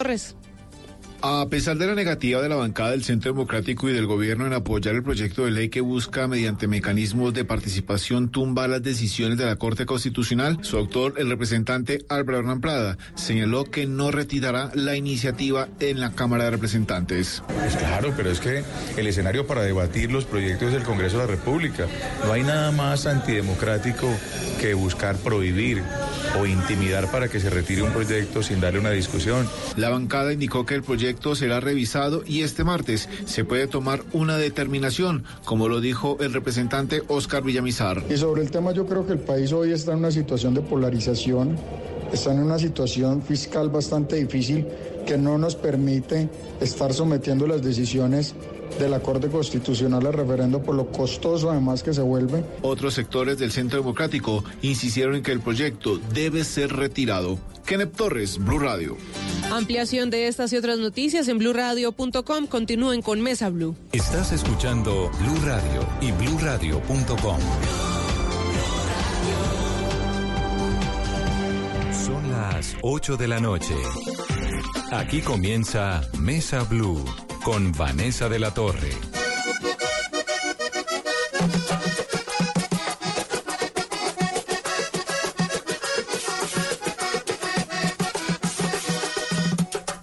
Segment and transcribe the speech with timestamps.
[0.00, 0.36] Torres.
[1.20, 4.52] A pesar de la negativa de la bancada del Centro Democrático y del gobierno en
[4.52, 9.44] apoyar el proyecto de ley que busca, mediante mecanismos de participación, tumbar las decisiones de
[9.44, 14.94] la Corte Constitucional, su autor, el representante Álvaro Hernán Prada, señaló que no retirará la
[14.94, 17.42] iniciativa en la Cámara de Representantes.
[17.48, 18.62] Pues claro, pero es que
[18.96, 21.88] el escenario para debatir los proyectos del Congreso de la República,
[22.24, 24.08] no hay nada más antidemocrático
[24.60, 25.82] que buscar prohibir
[26.38, 29.48] o intimidar para que se retire un proyecto sin darle una discusión.
[29.76, 34.36] La bancada indicó que el proyecto será revisado y este martes se puede tomar una
[34.36, 38.02] determinación, como lo dijo el representante Oscar Villamizar.
[38.10, 40.60] Y sobre el tema yo creo que el país hoy está en una situación de
[40.60, 41.56] polarización,
[42.12, 44.66] está en una situación fiscal bastante difícil
[45.08, 46.28] que no nos permite
[46.60, 48.34] estar sometiendo las decisiones
[48.78, 52.44] de la Corte Constitucional al referendo por lo costoso además que se vuelve.
[52.60, 57.38] Otros sectores del Centro Democrático insistieron en que el proyecto debe ser retirado.
[57.64, 58.98] Kenneth Torres, Blue Radio.
[59.50, 62.46] Ampliación de estas y otras noticias en bluradio.com.
[62.46, 63.74] Continúen con Mesa Blue.
[63.92, 67.38] Estás escuchando Blue Radio y bluradio.com.
[72.04, 73.74] Son las 8 de la noche.
[74.90, 77.04] Aquí comienza Mesa Blue
[77.44, 78.90] con Vanessa de la Torre.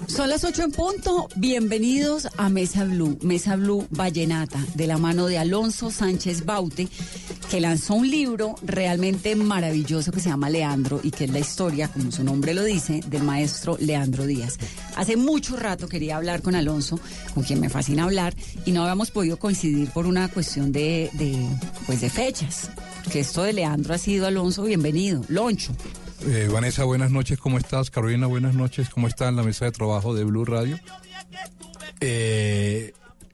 [0.08, 1.30] Son las 8 en punto.
[1.36, 6.88] Bienvenidos a Mesa Blue, Mesa Blue Vallenata, de la mano de Alonso Sánchez Baute,
[7.56, 11.88] que lanzó un libro realmente maravilloso que se llama Leandro y que es la historia,
[11.88, 14.58] como su nombre lo dice, del maestro Leandro Díaz.
[14.98, 17.00] Hace mucho rato quería hablar con Alonso,
[17.34, 18.36] con quien me fascina hablar,
[18.66, 21.10] y no habíamos podido coincidir por una cuestión de,
[21.86, 22.72] pues de fechas.
[23.10, 25.22] Que esto de Leandro ha sido, Alonso, bienvenido.
[25.30, 25.72] Loncho.
[26.28, 27.90] Eh, Vanessa, buenas noches, ¿cómo estás?
[27.90, 30.78] Carolina, buenas noches, ¿cómo está en la mesa de trabajo de Blue Radio?
[32.02, 32.92] Eh,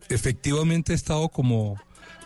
[0.09, 1.79] efectivamente he estado como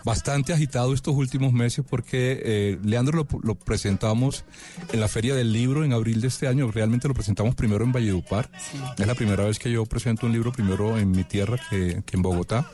[0.06, 4.46] bastante agitado estos últimos meses porque eh, Leandro lo, lo, presentamos
[4.94, 6.72] en la Feria del Libro en abril de este año.
[6.72, 8.50] Realmente lo presentamos primero en Valledupar.
[8.58, 8.78] Sí.
[9.00, 12.16] Es la primera vez que yo presento un libro primero en mi tierra que, que
[12.16, 12.70] en Bogotá.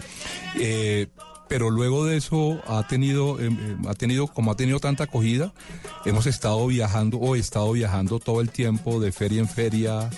[0.59, 1.07] Eh,
[1.51, 3.49] pero luego de eso ha tenido, eh,
[3.85, 5.51] ha tenido, como ha tenido tanta acogida,
[6.05, 10.09] hemos estado viajando o he estado viajando todo el tiempo de feria en feria,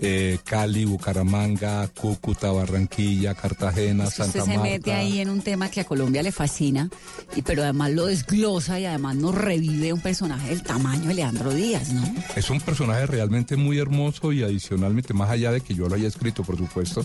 [0.00, 4.72] eh, Cali, Bucaramanga, Cúcuta, Barranquilla, Cartagena, es que Santa usted se Marta.
[4.72, 6.88] mete ahí en un tema que a Colombia le fascina,
[7.36, 11.52] y, pero además lo desglosa y además nos revive un personaje del tamaño de Leandro
[11.52, 12.02] Díaz, ¿no?
[12.34, 16.08] Es un personaje realmente muy hermoso y adicionalmente, más allá de que yo lo haya
[16.08, 17.04] escrito, por supuesto,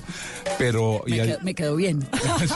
[0.57, 1.03] pero...
[1.05, 1.99] Me, y me quedó bien.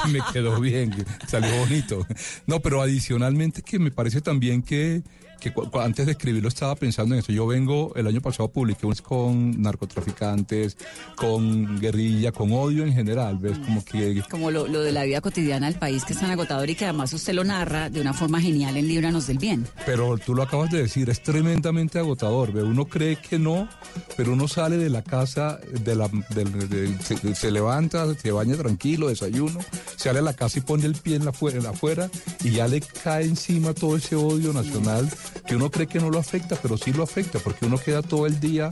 [0.10, 2.06] me quedó bien salió bonito.
[2.46, 5.02] No, pero adicionalmente que me parece también que,
[5.40, 7.32] que antes de escribirlo estaba pensando en eso.
[7.32, 10.78] Yo vengo, el año pasado publiqué un con narcotraficantes,
[11.16, 13.58] con guerrilla, con odio en general, ¿ves?
[13.60, 14.24] Como que...
[14.30, 16.86] Como lo, lo, de la vida cotidiana del país que es tan agotador y que
[16.86, 19.68] además usted lo narra de una forma genial en Líbranos del Bien.
[19.86, 22.64] Pero tú lo acabas de decir, es tremendamente agotador, ¿ves?
[22.64, 23.70] Uno cree que no,
[24.16, 28.56] pero uno sale de la casa, de la, de, de, se, se, levanta, se baña
[28.56, 29.60] tranquilo, desayuno,
[29.96, 32.10] sale a la casa y pone el pie en la, en la afuera
[32.44, 35.10] y ya le cae encima todo ese odio nacional
[35.46, 38.26] que uno cree que no lo afecta, pero sí lo afecta, porque uno queda todo
[38.26, 38.70] el día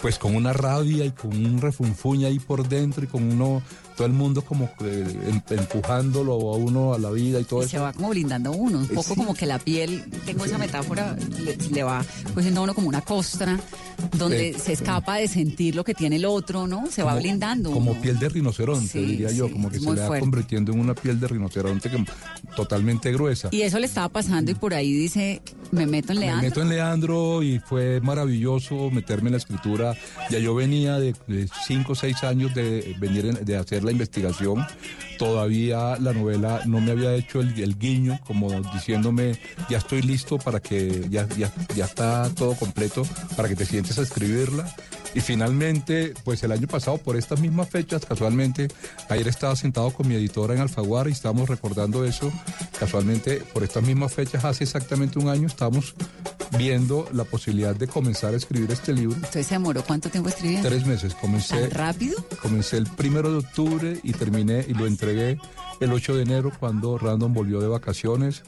[0.00, 3.62] pues con una rabia y con un refunfuña ahí por dentro y con uno
[3.96, 7.72] todo el mundo como eh, empujándolo a uno a la vida y todo y eso.
[7.72, 9.14] Se va como blindando uno, un poco sí.
[9.14, 12.02] como que la piel, tengo esa metáfora, le, le va
[12.34, 13.60] cogiendo a uno como una costra,
[14.16, 16.86] donde eh, se escapa de sentir lo que tiene el otro, ¿no?
[16.90, 17.70] Se como, va blindando.
[17.70, 20.20] Como piel de rinoceronte, sí, diría sí, yo, como que se le va fuerte.
[20.20, 22.04] convirtiendo en una piel de rinoceronte que,
[22.56, 23.48] totalmente gruesa.
[23.50, 26.42] Y eso le estaba pasando y por ahí dice, me meto en Leandro.
[26.42, 29.94] Me meto en Leandro y fue maravilloso meterme en la escritura.
[30.30, 33.92] Ya yo venía de, de cinco o seis años de venir en, de hacer la
[33.92, 34.64] investigación.
[35.18, 39.38] Todavía la novela no me había hecho el, el, guiño, como diciéndome,
[39.68, 43.02] ya estoy listo para que, ya, ya, ya está todo completo,
[43.36, 44.72] para que te sientes a escribirla.
[45.14, 48.68] Y finalmente, pues el año pasado, por estas mismas fechas, casualmente,
[49.08, 52.32] ayer estaba sentado con mi editora en Alfaguara y estábamos recordando eso.
[52.78, 55.94] Casualmente, por estas mismas fechas, hace exactamente un año, estábamos
[56.56, 59.16] viendo la posibilidad de comenzar a escribir este libro.
[59.16, 60.68] Entonces se demoró cuánto tiempo escribiendo?
[60.68, 61.14] Tres meses.
[61.14, 61.68] Comencé.
[61.68, 62.24] ¿Tan rápido?
[62.42, 65.38] Comencé el primero de octubre y terminé y lo entregué
[65.80, 68.42] el 8 de enero cuando Random volvió de vacaciones.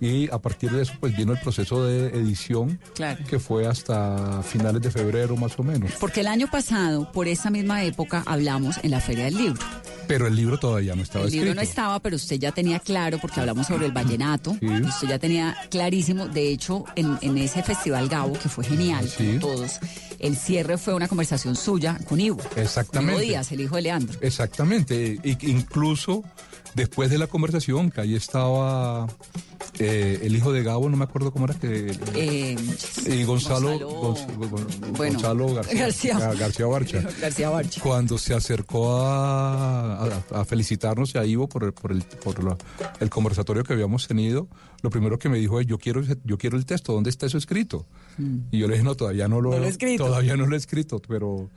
[0.00, 3.24] Y a partir de eso, pues vino el proceso de edición, Claro.
[3.28, 5.90] que fue hasta finales de febrero más o menos.
[5.98, 9.60] Porque el año pasado, por esa misma época, hablamos en la Feria del Libro.
[10.06, 13.18] Pero el libro todavía no estaba el libro no estaba, pero usted ya tenía claro,
[13.20, 14.66] porque hablamos sobre el vallenato, Sí.
[14.66, 16.26] usted ya tenía clarísimo.
[16.28, 19.36] De hecho, en, en ese Festival Gabo, que fue genial, Sí.
[19.38, 19.80] todos,
[20.18, 22.40] el cierre fue una conversación suya con Ivo.
[22.56, 23.12] Exactamente.
[23.12, 24.18] Con Ivo Díaz, el hijo de Leandro.
[24.22, 25.18] Exactamente.
[25.42, 26.24] Incluso
[26.74, 29.06] después de la conversación, que ahí estaba
[29.78, 31.92] eh, el hijo de Gabo, no me acuerdo cómo era que.
[32.14, 32.56] Eh,
[33.06, 36.18] y Gonzalo, Gonzalo- Gonz- Gon- bueno, Gonzalo García, García.
[36.18, 37.00] Gar- García Barcha.
[37.20, 37.80] García Barcha.
[37.82, 42.42] Cuando se acercó a, a- a felicitarnos y a Ivo por, el, por, el, por
[42.42, 42.56] la-
[43.00, 44.48] el conversatorio que habíamos tenido,
[44.82, 47.38] lo primero que me dijo es, yo quiero, yo quiero el texto, ¿dónde está eso
[47.38, 47.86] escrito?
[48.50, 50.04] Y yo le dije, no, todavía no lo, No lo he escrito.
[50.06, 51.48] Todavía no lo he escrito, pero,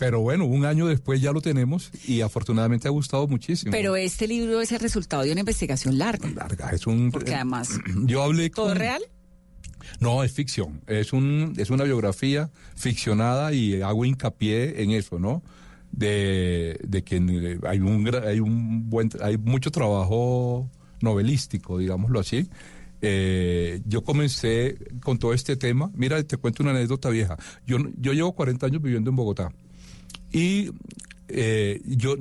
[0.00, 3.70] pero bueno, un año después ya lo tenemos y afortunadamente ha gustado muchísimo.
[3.70, 6.26] Pero este libro es el resultado de una investigación larga.
[6.30, 7.10] Larga, es un...
[7.10, 8.78] Porque además, Yo hablé ¿todo con...
[8.78, 9.02] real?
[10.00, 10.80] No, es ficción.
[10.86, 15.42] Es, un, es una biografía ficcionada y hago hincapié en eso, ¿no?
[15.92, 20.70] De, de que eh, hay un, hay un buen, hay mucho trabajo
[21.02, 22.48] novelístico, digámoslo así.
[23.02, 25.90] Eh, yo comencé con todo este tema.
[25.94, 27.36] Mira, te cuento una anécdota vieja.
[27.66, 29.52] Yo, yo llevo 40 años viviendo en Bogotá.
[30.32, 30.70] Y
[31.28, 32.16] eh, yo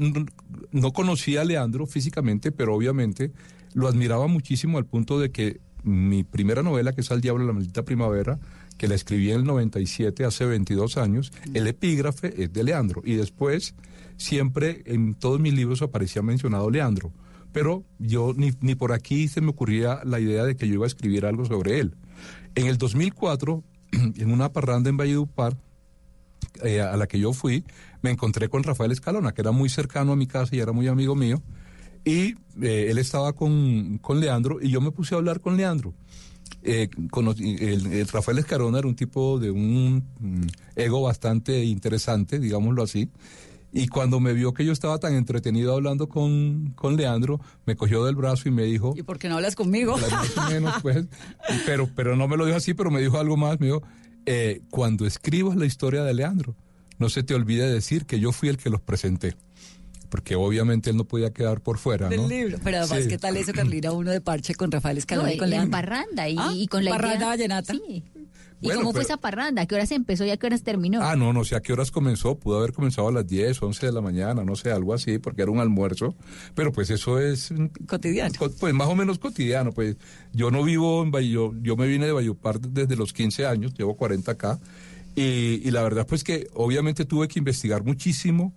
[0.71, 3.31] no conocía a Leandro físicamente, pero obviamente
[3.73, 7.53] lo admiraba muchísimo al punto de que mi primera novela, que es Al Diablo la
[7.53, 8.39] Maldita Primavera,
[8.77, 13.01] que la escribí en el 97, hace 22 años, el epígrafe es de Leandro.
[13.05, 13.75] Y después,
[14.17, 17.11] siempre en todos mis libros aparecía mencionado Leandro.
[17.51, 20.85] Pero yo ni, ni por aquí se me ocurría la idea de que yo iba
[20.85, 21.95] a escribir algo sobre él.
[22.55, 25.57] En el 2004, en una parranda en Valledupar,
[26.63, 27.63] eh, a la que yo fui,
[28.01, 30.87] me encontré con Rafael Escalona, que era muy cercano a mi casa y era muy
[30.87, 31.41] amigo mío.
[32.05, 35.93] Y eh, él estaba con, con Leandro y yo me puse a hablar con Leandro.
[36.63, 40.41] Eh, conocí- el, el Rafael Escalona era un tipo de un mm,
[40.75, 43.09] ego bastante interesante, digámoslo así.
[43.71, 48.03] Y cuando me vio que yo estaba tan entretenido hablando con, con Leandro, me cogió
[48.03, 49.95] del brazo y me dijo, ¿Y por qué no hablas conmigo?
[49.97, 51.05] más o menos, pues,
[51.67, 53.83] pero, pero no me lo dijo así, pero me dijo algo más, me dijo,
[54.25, 56.55] eh, cuando escribas la historia de Leandro,
[56.97, 59.35] no se te olvide decir que yo fui el que los presenté,
[60.09, 62.27] porque obviamente él no podía quedar por fuera, Del ¿no?
[62.27, 62.57] libro.
[62.63, 63.09] Pero además, Sí.
[63.09, 63.91] ¿qué tal eso, Carlina?
[63.91, 65.71] Uno de parche con Rafael Escalona No, y con en Leandro.
[65.71, 67.73] parranda y, Ah, y con la parranda idea- vallenata.
[67.73, 68.03] Sí.
[68.61, 69.61] ¿Y Bueno, cómo fue esa parranda?
[69.61, 70.99] ¿A qué hora se empezó y a qué horas terminó?
[71.01, 73.85] Ah, no, no sé a qué horas comenzó, pudo haber comenzado a las 10, 11
[73.85, 76.13] de la mañana, no sé, algo así, porque era un almuerzo,
[76.55, 78.33] pero pues eso es mm, Cotidiano.
[78.37, 79.95] co- pues más o menos cotidiano, pues
[80.33, 83.73] yo no vivo en Valle, yo, yo me vine de Valledupar desde los 15 años,
[83.75, 84.59] llevo 40 acá,
[85.15, 88.53] y, y la verdad pues que obviamente tuve que investigar muchísimo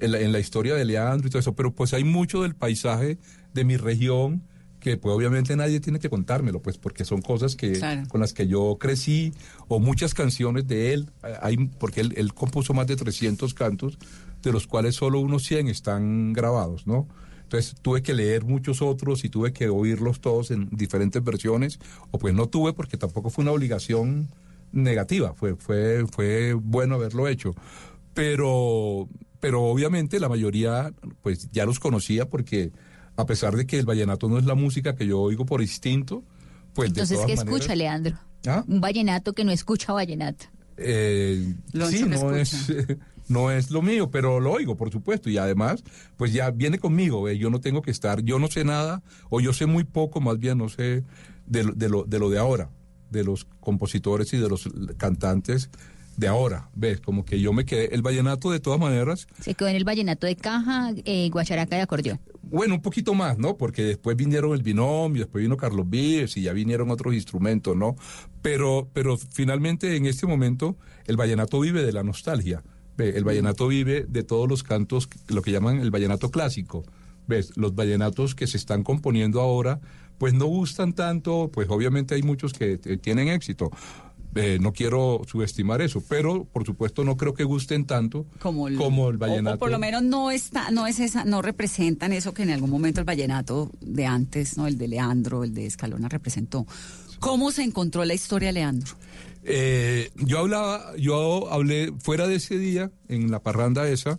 [0.00, 2.56] en la, en la historia de Leandro y todo eso, pero pues hay mucho del
[2.56, 3.18] paisaje
[3.52, 4.42] de mi región
[4.84, 8.02] que pues obviamente nadie tiene que contármelo, pues porque son cosas que Claro.
[8.08, 9.32] con las que yo crecí
[9.66, 11.10] o muchas canciones de él,
[11.40, 13.98] hay porque él, él compuso más de 300 cantos,
[14.42, 17.08] de los cuales solo unos 100 están grabados, ¿no?
[17.44, 21.78] Entonces tuve que leer muchos otros y tuve que oírlos todos en diferentes versiones,
[22.10, 24.28] o pues no tuve porque tampoco fue una obligación
[24.72, 27.54] negativa, fue, fue, fue bueno haberlo hecho.
[28.12, 29.08] Pero,
[29.40, 30.92] pero obviamente la mayoría
[31.22, 32.70] pues ya los conocía porque
[33.16, 36.24] a pesar de que el vallenato no es la música que yo oigo por instinto,
[36.74, 38.18] pues de Entonces, todas ¿qué maneras- escucha Leandro?
[38.46, 38.64] ¿Ah?
[38.66, 40.46] Un vallenato que no escucha vallenato.
[40.76, 41.54] Eh,
[41.88, 42.66] sí, no es,
[43.28, 45.30] no es lo mío, pero lo oigo, por supuesto.
[45.30, 45.82] Y además,
[46.16, 47.28] pues ya viene conmigo.
[47.28, 50.20] eh, Yo no tengo que estar, yo no sé nada, o yo sé muy poco,
[50.20, 51.04] más bien no sé
[51.46, 52.70] de, lo- de, lo, de lo de ahora,
[53.10, 55.70] de los compositores y de los cantantes
[56.16, 56.68] de ahora.
[56.74, 57.00] ¿Ves?
[57.00, 57.94] Como que yo me quedé.
[57.94, 61.80] El vallenato, de todas maneras, Se quedó en el vallenato de caja, eh, guacharaca y
[61.80, 62.20] acordeón.
[62.50, 63.56] Bueno, un poquito más, ¿no?
[63.56, 67.96] Porque después vinieron el binomio, después vino Carlos Vives y ya vinieron otros instrumentos, ¿no?
[68.42, 72.62] Pero, pero finalmente en este momento el vallenato vive de la nostalgia.
[72.98, 76.84] El vallenato vive de todos los cantos, lo que llaman el vallenato clásico.
[77.26, 77.56] ¿Ves?
[77.56, 79.80] Los vallenatos que se están componiendo ahora,
[80.18, 83.70] pues no gustan tanto, pues obviamente hay muchos que eh, tienen éxito.
[84.36, 88.76] Eh, no quiero subestimar eso, pero por supuesto no creo que gusten tanto como el,
[88.76, 89.56] como el o- vallenato.
[89.56, 92.70] O, por lo menos no está, no es esa, no representan eso que en algún
[92.70, 96.66] momento el vallenato de antes, no, el de Leandro, el de Escalona representó.
[97.20, 98.94] ¿Cómo se encontró la historia de Leandro?
[99.46, 104.18] Eh, yo hablaba, yo hablé fuera de ese día, en la parranda esa,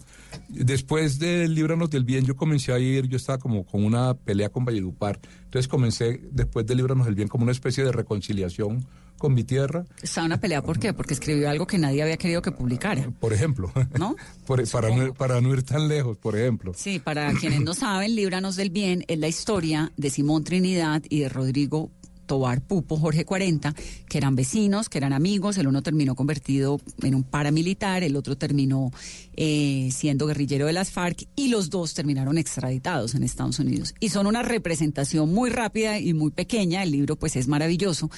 [0.49, 4.49] después del Líbranos del Bien, yo comencé a ir, yo estaba como con una pelea
[4.49, 8.85] con Valledupar, entonces comencé después del Líbranos del Bien como una especie de reconciliación
[9.17, 10.93] con mi tierra, Está una pelea, ¿por qué?
[10.93, 13.09] Porque escribió algo que nadie había querido que publicara.
[13.19, 13.71] por ejemplo.
[13.97, 14.15] ¿No?
[14.45, 16.73] Por- para, no, para no ir tan lejos, por ejemplo.
[16.75, 21.21] Sí, para quienes no saben, Líbranos del Bien es la historia de Simón Trinidad y
[21.21, 21.89] de Rodrigo
[22.27, 23.75] Tobar Pupo, Jorge 40,
[24.09, 25.57] que eran vecinos, que eran amigos.
[25.59, 28.91] El uno terminó convertido en un paramilitar, el otro terminó
[29.35, 33.93] eh, siendo guerrillero de las FARC y los dos terminaron extraditados en Estados Unidos.
[33.99, 36.81] Y son una representación muy rápida y muy pequeña.
[36.81, 38.09] El libro, pues, es maravilloso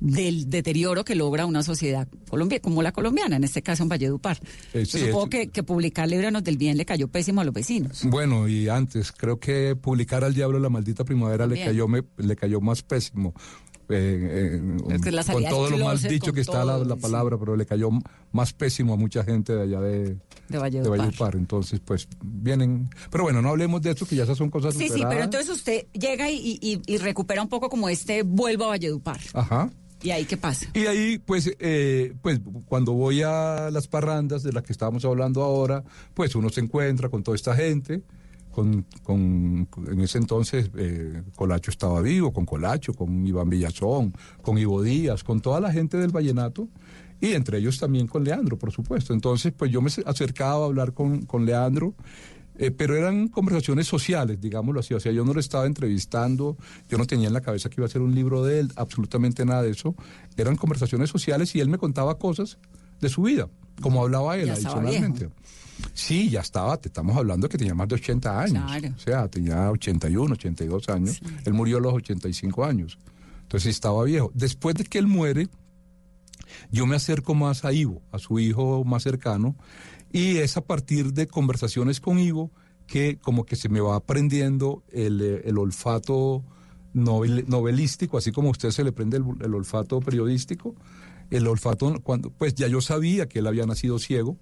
[0.00, 4.38] del deterioro que logra una sociedad colombia, como la colombiana, en este caso en Valledupar.
[4.74, 7.54] Eh, sí, supongo es- que, que publicar Líbranos del Bien le cayó pésimo a los
[7.54, 8.00] vecinos.
[8.04, 12.36] Bueno, y antes, creo que publicar al diablo la maldita primavera le cayó, me- le
[12.36, 13.32] cayó más pésimo.
[13.88, 16.72] Eh, eh, Es que la con todo del lo mal closet, dicho que está la,
[16.74, 17.00] todo, la sí.
[17.02, 17.88] palabra, pero le cayó
[18.32, 20.16] más pésimo a mucha gente de allá de,
[20.48, 20.98] De Valledupar.
[20.98, 21.36] Valledupar.
[21.36, 22.90] Entonces, pues vienen.
[23.12, 25.12] Pero bueno, no hablemos de esto, que ya esas son cosas Sí, sí, superadas.
[25.14, 29.20] pero entonces usted llega y, y- y recupera un poco como este vuelvo a Valledupar.
[29.34, 29.70] Ajá.
[30.02, 30.66] ¿Y ahí qué pasa?
[30.74, 35.42] Y ahí, pues, eh, pues, cuando voy a las parrandas de las que estábamos hablando
[35.42, 35.82] ahora,
[36.14, 38.02] pues uno se encuentra con toda esta gente.
[38.50, 44.56] Con, con- en ese entonces eh, Colacho estaba vivo, con Colacho, con Iván Villazón, con
[44.56, 46.66] Ivo Díaz, con toda la gente del vallenato
[47.20, 49.12] y entre ellos también con Leandro, por supuesto.
[49.12, 51.92] Entonces, pues yo me acercaba a hablar con, con Leandro,
[52.58, 54.94] eh, pero eran conversaciones sociales, digámoslo así.
[54.94, 56.56] O sea, yo no lo estaba entrevistando,
[56.88, 59.44] yo no tenía en la cabeza que iba a ser un libro de él, absolutamente
[59.44, 59.94] nada de eso.
[60.36, 62.58] Eran conversaciones sociales y él me contaba cosas
[63.00, 63.48] de su vida,
[63.82, 65.28] como hablaba él Ya adicionalmente.
[65.92, 68.64] Sí, ya estaba, te estamos hablando que tenía más de 80 años.
[68.64, 68.94] Claro.
[68.96, 71.20] O sea, tenía 81, 82 años.
[71.44, 72.98] Él murió a los 85 años.
[73.42, 74.30] Entonces estaba viejo.
[74.34, 75.48] Después de que él muere,
[76.70, 79.54] yo me acerco más a Ivo, a su hijo más cercano,
[80.12, 82.50] y es a partir de conversaciones con Ivo
[82.86, 86.44] que como que se me va aprendiendo el, eh, el olfato
[86.94, 90.74] novel- novelístico, así como a usted se le prende el, el olfato periodístico,
[91.30, 94.36] el olfato, cuando, pues ya yo sabía que él había nacido ciego,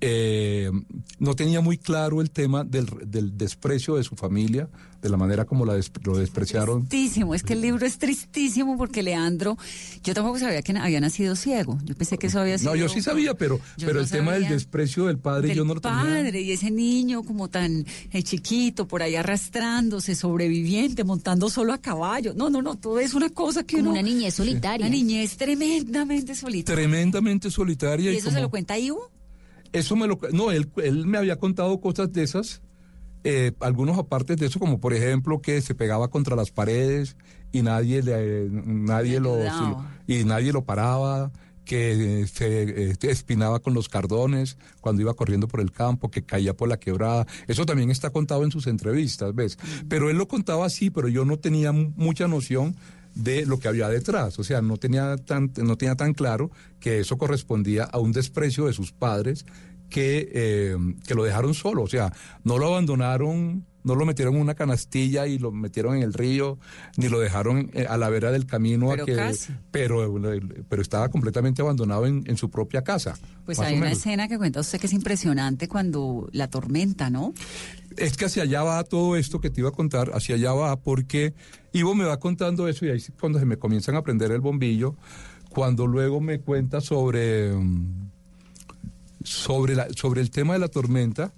[0.00, 0.70] eh,
[1.18, 4.68] no tenía muy claro el tema del, del desprecio de su familia,
[5.00, 6.88] de la manera como la des- lo despreciaron.
[6.88, 9.56] Tristísimo, es que el libro es tristísimo porque Leandro,
[10.02, 11.78] yo tampoco sabía que había nacido ciego.
[11.84, 12.70] Yo pensé que eso había sido.
[12.70, 15.64] No, yo sí sabía, pero, pero no el tema del desprecio del padre del yo
[15.64, 15.98] no lo tenía.
[15.98, 21.78] padre y ese niño como tan eh, chiquito por ahí arrastrándose, sobreviviente, montando solo a
[21.78, 22.32] caballo.
[22.34, 24.00] No, no, no, todo es una cosa que Como uno...
[24.00, 24.86] una niñez solitaria.
[24.86, 26.76] Una niñez tremendamente solitaria.
[26.82, 28.10] Tremendamente solitaria.
[28.10, 29.10] ¿Y y eso como- se lo cuenta Ivo?
[29.74, 30.18] Eso me lo...
[30.32, 32.62] No, él, él me había contado cosas de esas,
[33.24, 37.16] eh, algunos apartes de eso, como por ejemplo que se pegaba contra las paredes
[37.52, 39.36] y nadie le, nadie lo,
[40.06, 41.30] y nadie lo paraba,
[41.64, 46.22] que eh, se eh, espinaba con los cardones cuando iba corriendo por el campo, que
[46.22, 47.26] caía por la quebrada.
[47.48, 49.58] Eso también está contado en sus entrevistas, ¿ves?
[49.88, 52.76] Pero él lo contaba así, pero yo no tenía mu- mucha noción
[53.14, 57.00] de lo que había detrás, o sea, no tenía tan no tenía tan claro que
[57.00, 59.46] eso correspondía a un desprecio de sus padres
[59.88, 64.40] que, eh, que lo dejaron solo, o sea, no lo abandonaron, no lo metieron en
[64.40, 66.58] una canastilla y lo metieron en el río,
[66.96, 69.52] ni lo dejaron eh, a la vera del camino, a Pero que, casi.
[69.70, 70.12] pero,
[70.68, 73.14] pero estaba completamente abandonado en, en su propia casa.
[73.44, 77.34] Pues hay una escena que cuenta usted que es impresionante cuando la tormenta, ¿no?
[77.96, 80.76] Es que hacia allá va todo esto que te iba a contar, hacia allá va
[80.76, 81.34] porque
[81.72, 84.96] Ivo me va contando eso y ahí cuando se me comienzan a prender el bombillo,
[85.50, 88.10] cuando luego me cuenta sobre, mm,
[89.22, 91.32] sobre, la, sobre el tema de la tormenta,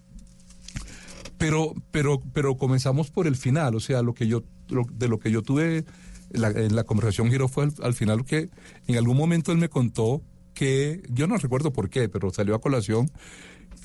[1.38, 5.18] pero, pero, pero comenzamos por el final, o sea, lo que yo, lo- de lo
[5.18, 5.84] que yo tuve
[6.30, 8.48] la, en la conversación giró fue al, al final que
[8.86, 10.22] en algún momento él me contó
[10.54, 13.10] que, yo no recuerdo por qué, pero salió a colación,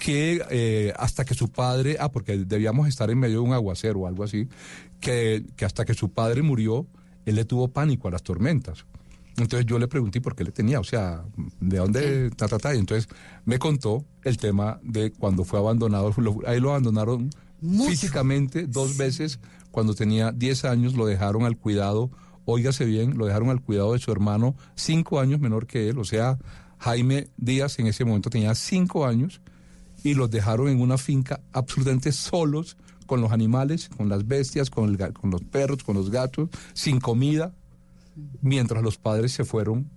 [0.03, 3.99] que eh, hasta que su padre, ah, porque debíamos estar en medio de un aguacero
[3.99, 4.47] o algo así,
[4.99, 6.87] que, que hasta que su padre murió,
[7.27, 8.85] él le tuvo pánico a las tormentas.
[9.37, 11.23] Entonces yo le pregunté por qué le tenía, o sea,
[11.59, 12.31] ¿de dónde?
[12.31, 12.73] Ta, ta, ta.
[12.73, 13.07] Y entonces
[13.45, 17.29] me contó el tema de cuando fue abandonado, lo- ahí lo abandonaron
[17.87, 19.39] físicamente dos veces,
[19.69, 22.09] cuando tenía 10 años lo dejaron al cuidado,
[22.45, 26.03] óigase bien, lo dejaron al cuidado de su hermano, cinco años menor que él, o
[26.05, 26.39] sea,
[26.79, 29.41] Jaime Díaz en ese momento tenía cinco años
[30.03, 34.89] y los dejaron en una finca absolutamente solos con los animales, con las bestias, con,
[34.89, 37.53] el con los perros, con los gatos, sin comida,
[38.41, 39.89] mientras los padres se fueron,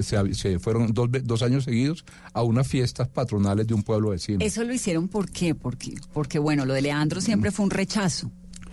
[0.00, 4.38] se, se fueron dos, dos años seguidos a unas fiestas patronales de un pueblo vecino.
[4.40, 5.54] Eso lo hicieron ¿por qué?
[5.54, 8.30] Porque, porque bueno, lo de Leandro siempre fue un rechazo,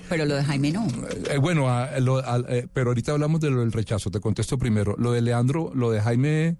[0.07, 0.87] pero lo de Jaime no.
[1.31, 4.57] Eh, bueno, a- lo- al- eh, pero ahorita hablamos de lo del rechazo, te contesto
[4.57, 4.95] primero.
[4.97, 6.57] Lo de Leandro, lo de Jaime,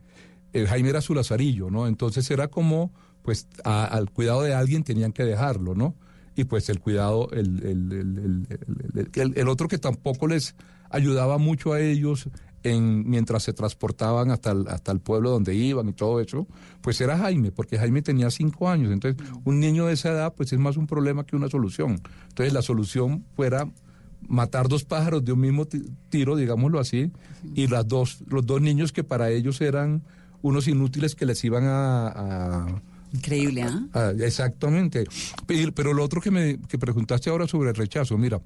[0.54, 1.88] eh, Jaime era su lazarillo, ¿no?
[1.88, 2.92] Entonces era como,
[3.30, 5.94] pues, a- al cuidado de alguien tenían que dejarlo, ¿no?
[6.36, 8.48] Y pues el cuidado, el, el,
[9.14, 10.56] el- el- otro que tampoco les
[10.90, 12.28] ayudaba mucho a ellos
[12.64, 16.48] en, mientras se transportaban hasta el, hasta el pueblo donde iban y todo eso,
[16.82, 18.92] pues era Jaime, porque Jaime tenía cinco años.
[18.92, 22.02] Entonces, un niño de esa edad, pues es más un problema que una solución.
[22.30, 23.70] Entonces, la solución fuera
[24.28, 27.12] matar dos pájaros de un mismo ti- tiro, digámoslo así,
[27.54, 30.02] y las dos, los dos niños que para ellos eran
[30.42, 32.82] unos inútiles que les iban a
[33.14, 33.82] Increíble, ¿ah?
[33.94, 35.04] Ah, exactamente.
[35.48, 38.40] Pero, lo otro que me que preguntaste ahora sobre el rechazo, mira,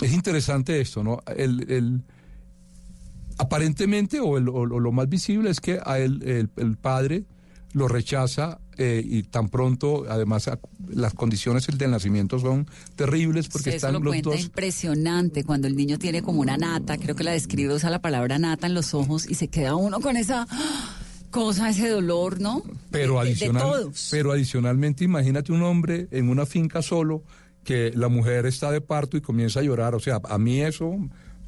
[0.00, 1.20] es interesante esto, ¿no?
[1.36, 2.02] El, el-
[3.38, 7.24] aparentemente, o, el- o lo- más visible es que a él, el, el padre
[7.74, 10.48] lo rechaza eh, y tan pronto, además,
[10.88, 14.40] las condiciones del nacimiento son terribles porque Sí, eso están lo los cuenta dos.
[14.40, 18.38] impresionante cuando el niño tiene como una nata, creo que la describe, usa la palabra
[18.38, 20.97] nata en los ojos y se queda uno con esa ¡ah!
[21.30, 22.62] Cosa, ese dolor, ¿no?
[22.90, 24.08] Pero, De- de- de adicional, todos.
[24.10, 27.22] pero adicionalmente, imagínate un hombre en una finca solo
[27.64, 29.94] que la mujer está de parto y comienza a llorar.
[29.94, 30.96] O sea, a mí eso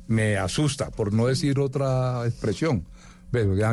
[0.07, 2.85] me asusta, por no decir otra expresión.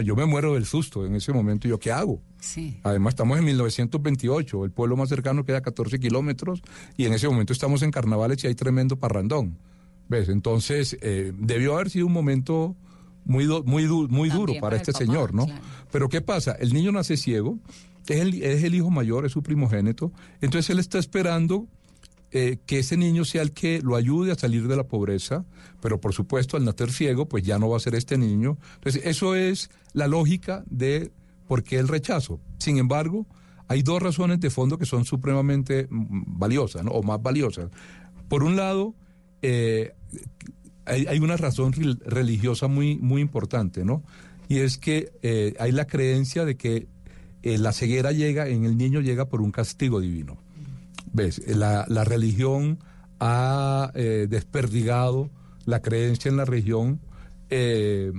[0.03, 1.67] Yo me muero del susto en ese momento.
[1.67, 2.21] ¿Yo qué hago?
[2.39, 2.79] Sí.
[2.83, 6.61] Además, estamos en 1928, el pueblo más cercano queda a 14 kilómetros
[6.95, 9.57] y en ese momento estamos en carnavales y hay tremendo parrandón.
[10.09, 10.29] ¿Ves?
[10.29, 12.75] Entonces, eh, debió haber sido un momento
[13.27, 15.45] muy, du- muy, du- muy duro También para para este papá, señor, ¿no?
[15.45, 15.61] claro.
[15.91, 16.53] Pero ¿qué pasa?
[16.53, 17.59] El niño nace ciego,
[18.07, 21.67] es el, es el hijo mayor, es su primogénito, entonces él está esperando
[22.31, 25.45] eh, que ese niño sea el que lo ayude a salir de la pobreza,
[25.81, 28.57] pero por supuesto al nacer ciego, pues ya no va a ser este niño.
[28.75, 31.11] Entonces, eso es la lógica de
[31.47, 32.41] por qué el rechazo.
[32.57, 33.25] Sin embargo,
[33.69, 36.91] hay dos razones de fondo que son supremamente mm, valiosas, ¿no?
[36.91, 37.69] o más valiosas.
[38.27, 38.93] Por un lado,
[39.41, 39.93] eh,
[40.87, 44.03] hay, una razón rel- religiosa muy, muy importante, ¿no?
[44.47, 46.87] Y es que eh, hay la creencia de que
[47.43, 50.37] eh, la ceguera llega, en el niño llega por un castigo divino.
[51.13, 51.41] ¿Ves?
[51.47, 52.79] La, la religión
[53.19, 55.29] ha eh, desperdigado
[55.65, 56.99] la creencia en la religión
[57.49, 58.11] eh,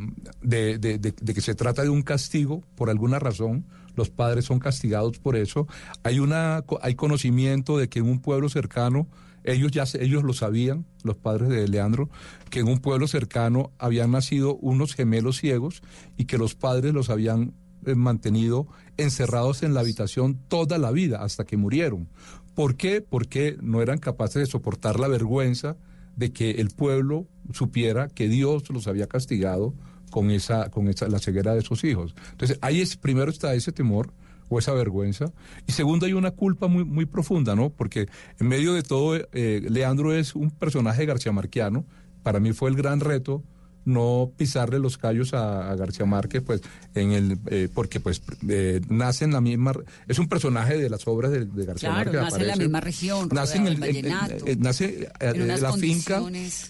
[0.43, 3.65] de, que se trata de un castigo por alguna razón.
[3.97, 5.67] Los padres son castigados por eso.
[6.03, 9.09] Hay, una, hay conocimiento de que en un pueblo cercano,
[9.52, 12.09] ellos ya ellos lo sabían, los padres de Leandro,
[12.51, 15.83] que en un pueblo cercano habían nacido unos gemelos ciegos
[16.16, 17.55] y que los padres los habían
[17.87, 22.09] eh, mantenido encerrados en la habitación toda la vida hasta que murieron.
[22.55, 23.01] ¿Por qué?
[23.01, 25.77] Porque no eran capaces de soportar la vergüenza
[26.16, 29.75] de que el pueblo supiera que Dios los había castigado
[30.11, 32.14] con esa, con esa, la ceguera de sus hijos.
[32.33, 34.12] Entonces, ahí es, primero está ese temor
[34.49, 35.33] o esa vergüenza.
[35.67, 37.71] Y segundo, hay una culpa muy, muy profunda, ¿no?
[37.71, 38.09] Porque
[38.41, 41.85] en medio de todo, eh, Leandro es un personaje García Marquiano.
[42.23, 43.43] Para mí fue el gran reto
[43.85, 46.61] no pisarle los callos a, a García Márquez, pues,
[46.95, 49.73] en el, eh, porque pues eh, nace en la misma,
[50.07, 52.21] es un personaje de las obras de, de García Claro, Márquez.
[52.33, 54.13] nace en la misma región, Nace en el, en- en-
[54.47, 56.21] eh, nace eh, En eh, la finca,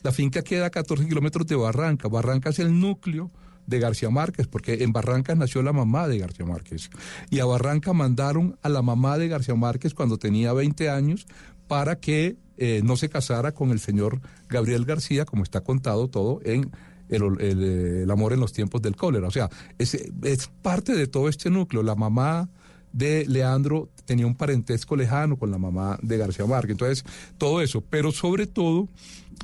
[0.05, 2.07] la finca queda a 14 kilómetros de Barranca.
[2.07, 3.33] Barranca es el núcleo
[3.69, 6.89] de García Márquez, porque en Barranca nació la mamá de García Márquez.
[7.31, 11.27] Y a Barranca mandaron a la mamá de García Márquez cuando tenía 20 años
[11.67, 16.41] para que eh, no se casara con el señor Gabriel García, como está contado todo
[16.45, 16.71] en
[17.11, 19.29] el, eh, el amor en los tiempos del cólera.
[19.29, 21.83] O sea, es, es parte de todo este núcleo.
[21.83, 22.49] La mamá
[22.93, 26.71] de Leandro tenía un parentesco lejano con la mamá de García Márquez.
[26.73, 27.05] Entonces,
[27.37, 27.83] todo eso.
[27.83, 28.89] Pero sobre todo,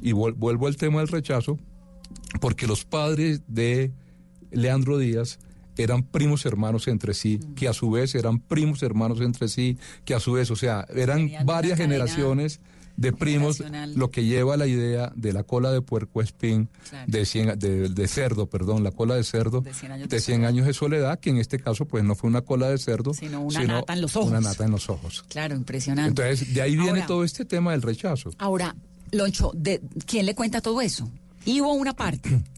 [0.00, 1.58] y vuel- vuelvo al tema del rechazo,
[2.40, 3.92] porque los padres de
[4.54, 5.38] Leandro Díaz
[5.76, 10.14] eran primos hermanos entre sí, que a su vez eran primos hermanos entre sí, que
[10.14, 12.60] a su vez, o sea, eran Tenían varias generaciones
[12.96, 13.60] de primos,
[13.96, 17.10] lo que lleva a la idea de la cola de puerco espín, Claro.
[17.10, 20.20] de, cien- de, de cerdo, perdón, la cola de cerdo, De 100 años de de
[20.22, 20.48] 100 soledad.
[20.48, 23.40] años de soledad, que en este caso pues no fue una cola de cerdo, Sino
[23.40, 24.30] una nata en los ojos.
[24.30, 25.24] Una nata en los ojos.
[25.28, 26.22] Claro, impresionante.
[26.22, 28.30] Entonces, de ahí viene Ahora- todo este tema del rechazo.
[28.38, 28.76] Ahora,
[29.10, 31.10] Loncho, ¿de ¿quién le cuenta todo eso?
[31.46, 32.30] Hubo una parte.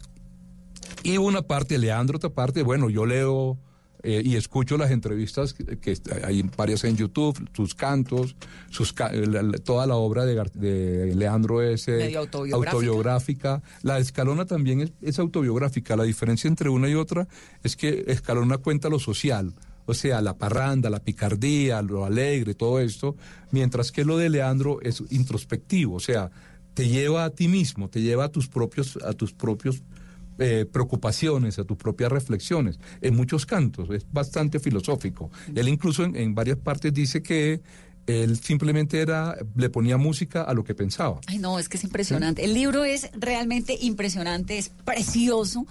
[1.06, 3.58] Y una parte, Leandro, otra parte, bueno, yo leo
[4.02, 8.36] eh, y escucho las entrevistas que, que hay varias en YouTube, sus cantos,
[8.70, 12.70] sus ca- la- la- toda la obra de, de Leandro es eh, autobiográfica.
[12.72, 13.62] autobiográfica.
[13.82, 15.96] La de Escalona también es, es autobiográfica.
[15.96, 17.26] La diferencia entre una y otra
[17.64, 19.54] es que Escalona cuenta lo social.
[19.86, 23.16] O sea, la parranda, la picardía, lo alegre, todo esto,
[23.52, 26.30] mientras que lo de Leandro es introspectivo, o sea,
[26.74, 29.82] te lleva a ti mismo, te lleva a tus propios, a tus propios
[30.38, 32.78] eh, preocupaciones, a tus propias reflexiones.
[33.00, 35.30] En muchos cantos, es bastante filosófico.
[35.54, 37.62] Él incluso en, en varias partes dice que
[38.06, 41.20] él simplemente era, le ponía música a lo que pensaba.
[41.26, 42.44] Ay, no, es que es impresionante.
[42.44, 45.66] El libro es realmente impresionante, es precioso,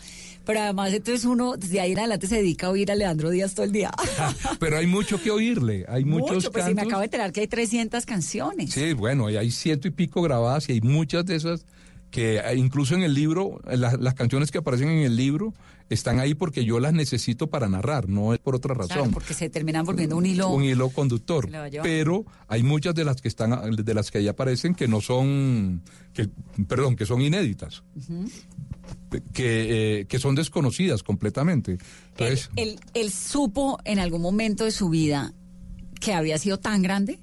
[0.45, 3.55] pero además entonces uno desde ahí en adelante se dedica a oír a Leandro Díaz
[3.55, 3.91] todo el día.
[4.59, 7.41] Pero hay mucho que oírle, hay muchos Mucho, pues si me acabo de enterar que
[7.41, 8.71] hay 300 canciones.
[8.71, 11.65] Sí, bueno, y hay ciento y pico grabadas y hay muchas de esas
[12.15, 15.53] que eh, incluso en el libro, eh, la- las canciones que aparecen en el libro
[15.89, 18.95] están ahí porque yo las necesito para narrar, no es por otra razón.
[18.95, 20.49] Claro, porque se terminan volviendo un hilo.
[20.49, 21.49] un hilo conductor.
[21.83, 25.81] Pero hay muchas de las que están, de las que ahí aparecen que no son,
[26.13, 26.29] que,
[26.69, 27.83] perdón, que son inéditas,
[29.33, 31.77] que, eh, que son desconocidas completamente.
[32.11, 35.33] Entonces, él, él supo en algún momento de su vida
[35.99, 37.19] que había sido tan grande.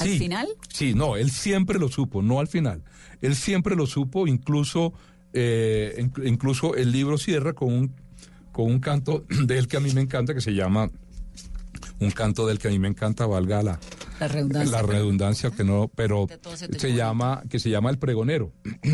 [0.00, 0.48] Al Sí, final.
[0.72, 2.82] Sí, no, él siempre lo supo, no al final.
[3.26, 4.92] Él siempre lo supo, incluso,
[5.32, 7.92] eh, in- incluso el libro cierra con un,
[8.52, 10.90] con un canto de él que a mí me encanta, que se llama,
[12.00, 13.78] un canto del que a mí me encanta, valga la,
[14.20, 14.72] La redundancia.
[14.72, 16.26] la redundancia, que no, pero
[16.78, 17.42] se llama.
[17.48, 18.52] que se llama El Pregonero.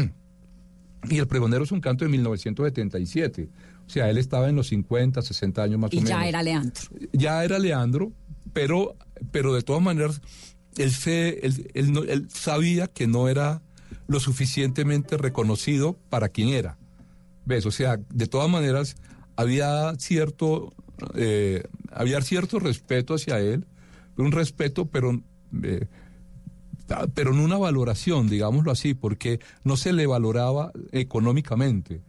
[1.10, 3.48] Y El Pregonero es un canto de 1977.
[3.86, 6.42] O sea, él estaba en los 50, 60 años más o Y menos ya era
[6.44, 6.82] Leandro.
[7.12, 8.12] ya era Leandro,
[8.52, 8.94] pero,
[9.32, 10.20] pero de todas maneras,
[10.78, 13.62] él, se, él, él sabía que no era
[14.06, 16.78] lo suficientemente reconocido para quien era.
[17.44, 17.66] ¿Ves?
[17.66, 18.96] O sea, de todas maneras,
[19.36, 20.72] había cierto,
[21.14, 23.66] eh, había cierto respeto hacia él,
[24.16, 25.20] un respeto, pero,
[25.62, 25.86] eh,
[27.14, 32.02] pero no una valoración, digámoslo así, porque no se le valoraba económicamente.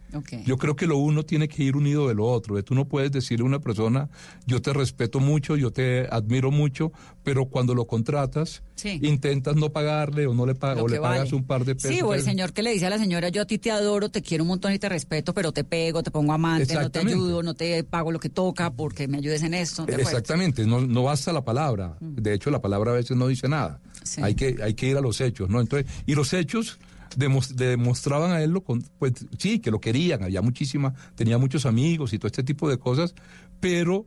[0.46, 2.62] Yo creo que lo uno tiene que ir unido de lo otro.
[2.64, 4.10] Tú no puedes decirle a una persona,
[4.46, 6.92] yo te respeto mucho, yo te admiro mucho,
[7.24, 9.00] pero cuando lo contratas, Sí.
[9.04, 11.36] intentas no pagarle o no le, pa- Lo o le pagas vale.
[11.36, 11.92] un par de pesos.
[11.92, 14.10] Sí, o el señor que le dice a la señora, yo a ti te adoro,
[14.10, 17.00] te quiero un montón y te respeto, pero te pego, te pongo amante, no te
[17.00, 19.86] ayudo, no te pago lo que toca porque me ayudes en esto.
[19.88, 21.98] Exactamente, no, no basta la palabra.
[22.02, 23.80] De hecho, la palabra a veces no dice nada.
[24.04, 24.22] Sí.
[24.22, 25.62] Hay, que, hay que ir a los hechos, ¿no?
[25.62, 26.78] Entonces, y los hechos
[27.18, 32.14] demostraban a él, lo con- pues sí, que lo querían, había muchísima, tenía muchos amigos
[32.14, 33.14] y todo este tipo de cosas,
[33.60, 34.06] pero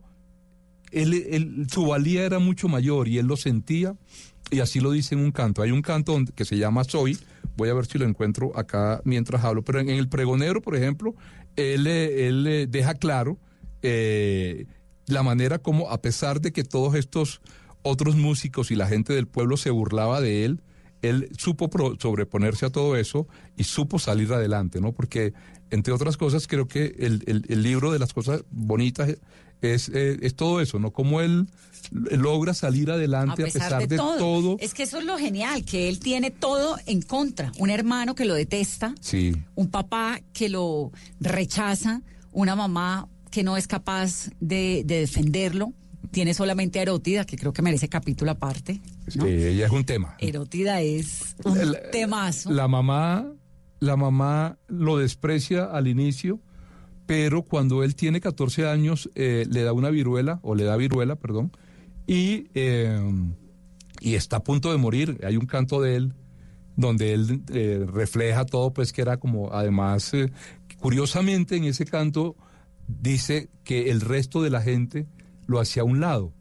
[0.92, 3.94] él, su valía era mucho mayor y él lo sentía
[4.50, 5.62] y así lo dice en un canto.
[5.62, 7.18] Hay un canto que se llama Soy,
[7.56, 10.76] voy a ver si lo encuentro acá mientras hablo, pero en, en el pregonero, por
[10.76, 11.14] ejemplo,
[11.56, 13.38] él, eh, él eh, deja claro
[13.82, 14.66] eh,
[15.06, 17.40] la manera como, a pesar de que todos estos
[17.82, 20.60] otros músicos y la gente del pueblo se burlaba de él,
[21.08, 24.92] él supo pro- sobreponerse a todo eso y supo salir adelante, ¿no?
[24.92, 25.32] Porque,
[25.70, 29.16] entre otras cosas, creo que el, el- el libro de las cosas bonitas
[29.62, 30.92] es, eh, es todo eso, ¿no?
[30.92, 31.46] Cómo él
[31.92, 34.18] logra salir adelante a pesar, de, todo.
[34.18, 34.56] todo.
[34.60, 37.52] Es que eso es lo genial, que él tiene todo en contra.
[37.58, 40.90] Un hermano que lo detesta, Sí, un papá que lo
[41.20, 45.72] rechaza, una mamá que no es capaz de, de defenderlo.
[46.10, 48.80] Tiene solamente a Erótida, que creo que merece capítulo aparte.
[49.16, 49.24] ¿no?
[49.24, 50.16] sí, ella es un tema.
[50.18, 52.50] Erótida es un El- temazo.
[52.50, 53.26] La mamá,
[53.80, 56.40] la mamá lo desprecia al inicio,
[57.06, 61.16] pero cuando él tiene 14 años eh, le da una viruela, o le da viruela,
[61.16, 61.52] perdón,
[62.06, 63.00] y, eh,
[64.00, 65.18] y está a punto de morir.
[65.24, 66.14] Hay un canto de él
[66.76, 70.12] donde él eh, refleja todo, pues que era como, además,
[70.78, 72.36] curiosamente en ese canto
[72.86, 75.06] dice que el resto de la gente
[75.46, 76.32] lo hacía a un lado.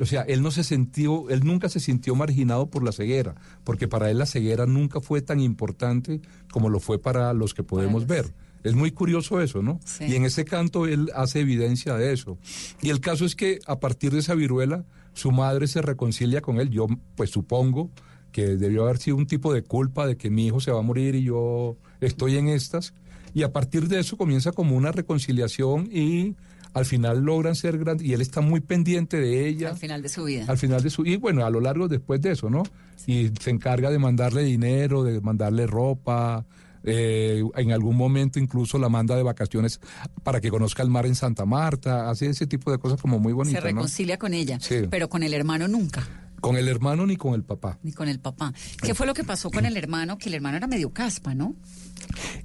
[0.00, 3.34] O sea, él no se sintió, él nunca se sintió marginado por la ceguera,
[3.64, 6.20] porque para él la ceguera nunca fue tan importante
[6.52, 8.32] como lo fue para los que podemos ver.
[8.64, 9.80] Es muy curioso eso, ¿no?
[9.84, 10.04] Sí.
[10.04, 12.38] Y en ese canto él hace evidencia de eso.
[12.82, 14.84] Y el caso es que a partir de esa viruela,
[15.14, 16.70] su madre se reconcilia con él.
[16.70, 17.90] Yo, pues supongo
[18.32, 20.82] que debió haber sido un tipo de culpa de que mi hijo se va a
[20.82, 22.94] morir y yo estoy en estas.
[23.34, 26.36] Y a partir de eso comienza como una reconciliación y
[26.78, 28.06] al final logran ser grandes.
[28.06, 30.44] Y él está muy pendiente de ella al final de su vida.
[30.48, 32.62] al final de su y bueno a lo largo después de eso no
[33.06, 36.44] y se encarga de mandarle dinero de mandarle ropa
[36.84, 39.80] eh, en algún momento incluso la manda de vacaciones
[40.22, 43.32] para que conozca el mar en Santa Marta hace ese tipo de cosas como muy
[43.32, 43.68] Se bonitas ¿no?
[43.68, 44.82] reconcilia con ella, Sí.
[44.90, 46.06] pero con el hermano nunca,
[46.40, 48.52] con el hermano ni con el papá ni con el papá.
[48.80, 50.18] ¿Qué fue lo que pasó con el hermano?
[50.18, 51.56] Que el hermano era medio caspa, ¿no?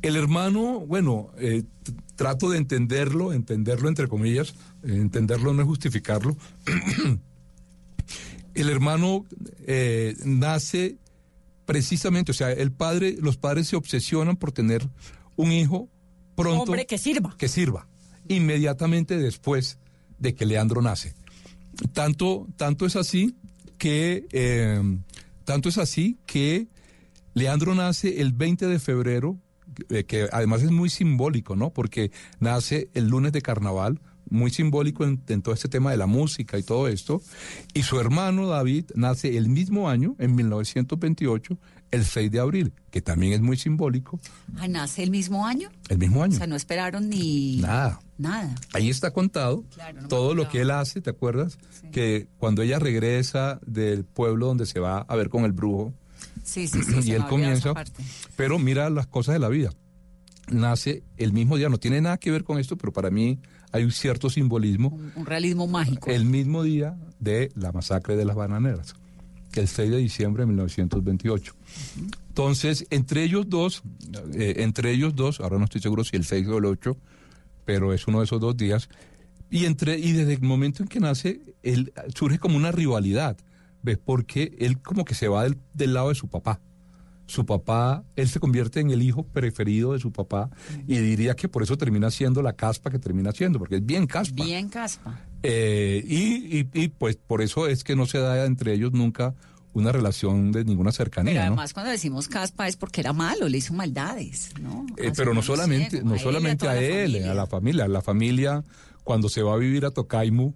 [0.01, 1.63] El hermano bueno eh,
[2.15, 6.35] trato de entenderlo entenderlo entre comillas entenderlo no es justificarlo
[8.53, 9.25] el hermano
[9.65, 10.97] eh, nace
[11.65, 14.87] precisamente, o sea, el padre, los padres se obsesionan por tener
[15.35, 15.89] un hijo
[16.35, 17.35] pronto Hombre que sirva.
[17.37, 17.87] que sirva,
[18.27, 19.79] inmediatamente después
[20.19, 21.13] de que Leandro nace.
[21.93, 23.35] Tanto, tanto es así
[23.77, 24.81] que, eh,
[25.45, 26.67] tanto es así que
[27.33, 29.37] Leandro nace el 20 de febrero,
[30.07, 31.69] que además es muy simbólico, ¿no?
[31.71, 36.07] Porque nace el lunes de carnaval, muy simbólico en, en todo este tema de la
[36.07, 37.21] música y todo esto.
[37.73, 41.57] Y su hermano David nace el mismo año, en 1928,
[41.91, 44.19] el 6 de abril, que también es muy simbólico,
[44.57, 45.69] Ah, nace el mismo año.
[45.89, 46.35] el mismo O año.
[46.37, 47.99] sea, no esperaron ni Nada.
[48.17, 48.55] nada.
[48.73, 51.59] Ahí está contado Claro, no me todo lo que él hace, ¿te acuerdas?
[51.91, 55.93] Que cuando ella regresa del pueblo donde se va a ver con el brujo,
[56.43, 56.91] Sí, sí, sí.
[56.93, 57.73] y olvidaba comienza,
[58.35, 59.71] pero mira las cosas de la vida.
[60.51, 63.39] Nace el mismo día, no tiene nada que ver con esto, pero para mí
[63.71, 64.89] hay un cierto simbolismo.
[64.89, 66.09] Un, un realismo mágico.
[66.09, 68.95] El mismo día de la masacre de las bananeras,
[69.53, 71.53] el 6 de diciembre de 1928.
[72.27, 73.83] Entonces, entre ellos dos,
[74.33, 76.97] eh, entre ellos dos, ahora no estoy seguro si el 6 o el 8,
[77.65, 78.89] pero es uno de esos dos días,
[79.49, 83.37] y, entre, y desde el momento en que nace, él surge como una rivalidad,
[83.83, 83.99] ¿ves?
[84.03, 86.59] Porque él como que se va del, del lado de su papá.
[87.25, 90.49] Su papá, él se convierte en el hijo preferido de su papá
[90.87, 94.07] y diría que por eso termina siendo la caspa que termina siendo, porque es bien
[94.07, 94.43] caspa.
[94.43, 95.21] Bien caspa.
[95.41, 99.33] Eh, y, y- y, pues por eso es que no se da entre ellos nunca
[99.71, 101.41] una relación de ninguna Pero cercanía, ¿no?
[101.47, 104.85] además cuando decimos caspa es porque era malo, le hizo maldades, ¿no?
[104.97, 107.47] Eh, A pero no solamente, ciego, no él y solamente toda a él, a la
[107.47, 108.63] familia, la familia
[109.03, 110.53] cuando se va a vivir a Tocaimu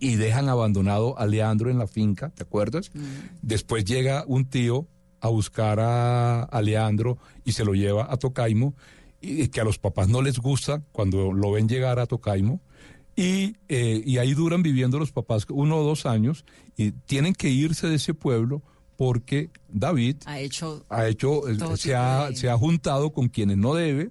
[0.00, 2.90] y dejan abandonado a Leandro en la finca, ¿te acuerdas?
[2.94, 3.00] Mm.
[3.42, 4.86] Después llega un tío
[5.20, 8.72] a buscar a, a Leandro y se lo lleva a Tocaimu
[9.20, 12.58] y que a los papás no les gusta cuando lo ven llegar a Tocaimu.
[13.16, 16.44] Y, eh, y ahí duran viviendo los papás uno o dos años
[16.76, 18.62] y tienen que irse de ese pueblo
[18.96, 23.58] porque David Ha hecho ha hecho, eh, se ha, de- se ha juntado con quienes
[23.58, 24.10] no debe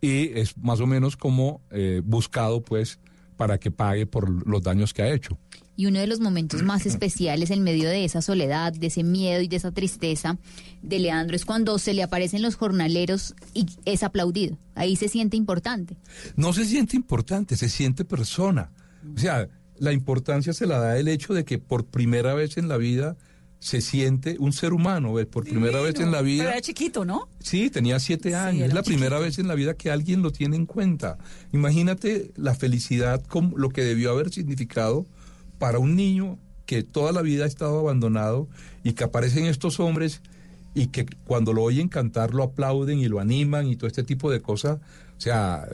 [0.00, 2.98] y es más o menos como eh, buscado pues
[3.38, 5.38] para que pague por los daños que ha hecho.
[5.76, 9.40] Y uno de los momentos más especiales en medio de esa soledad, de ese miedo
[9.40, 10.36] y de esa tristeza
[10.82, 14.58] de Leandro es cuando se le aparecen los jornaleros y es aplaudido.
[14.74, 15.96] Ahí se siente importante.
[16.36, 18.72] No se siente importante, se siente persona.
[19.14, 19.48] O sea,
[19.78, 23.16] la importancia se la da el hecho de que por primera vez en la vida
[23.60, 25.26] se siente un ser humano, ¿ves?
[25.26, 26.50] por primera vez en la Pero vida.
[26.52, 27.28] era chiquito, ¿no?
[27.40, 28.68] Sí, tenía siete años.
[28.68, 31.18] es la primera vez en la vida que alguien lo tiene en cuenta.
[31.52, 35.06] Imagínate la felicidad, como lo que debió haber significado
[35.58, 38.48] para un niño que toda la vida ha estado abandonado
[38.84, 40.20] y que aparecen estos hombres
[40.74, 44.30] y que cuando lo oyen cantar lo aplauden y lo animan y todo este tipo
[44.30, 44.78] de cosas.
[45.16, 45.66] O sea,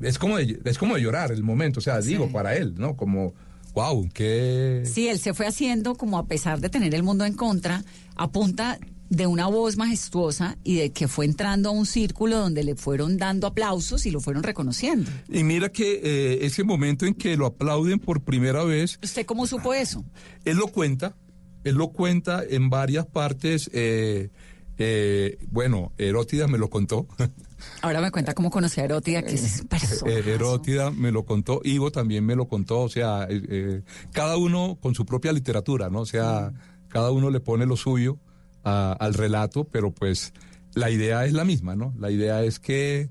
[0.00, 1.80] es como de, es como de llorar el momento.
[1.80, 2.96] O sea, digo, para él, ¿no?
[2.96, 3.34] Como,
[3.80, 4.82] wow, qué...
[4.84, 7.82] Sí, él se fue haciendo como a pesar de tener el mundo en contra,
[8.16, 12.62] a punta de una voz majestuosa y de que fue entrando a un círculo donde
[12.62, 15.10] le fueron dando aplausos y lo fueron reconociendo.
[15.28, 18.98] Y mira que eh, ese momento en que lo aplauden por primera vez...
[19.02, 20.04] ¿Usted cómo supo eso?
[20.44, 21.16] Él lo cuenta,
[21.64, 23.70] él lo cuenta en varias partes.
[23.72, 24.30] eh,
[24.78, 27.06] eh, bueno, Herótida me lo contó.
[27.82, 30.10] Ahora me cuenta cómo conocí a Erótida, que es persona.
[30.12, 34.36] Eh, Herótida me lo contó, Ivo también me lo contó, o sea, eh, eh, cada
[34.36, 36.00] uno con su propia literatura, ¿no?
[36.00, 36.52] O sea,
[36.88, 38.18] cada uno le pone lo suyo
[38.64, 40.32] a- al relato, pero pues
[40.74, 41.94] la idea es la misma, ¿no?
[41.98, 43.10] La idea es que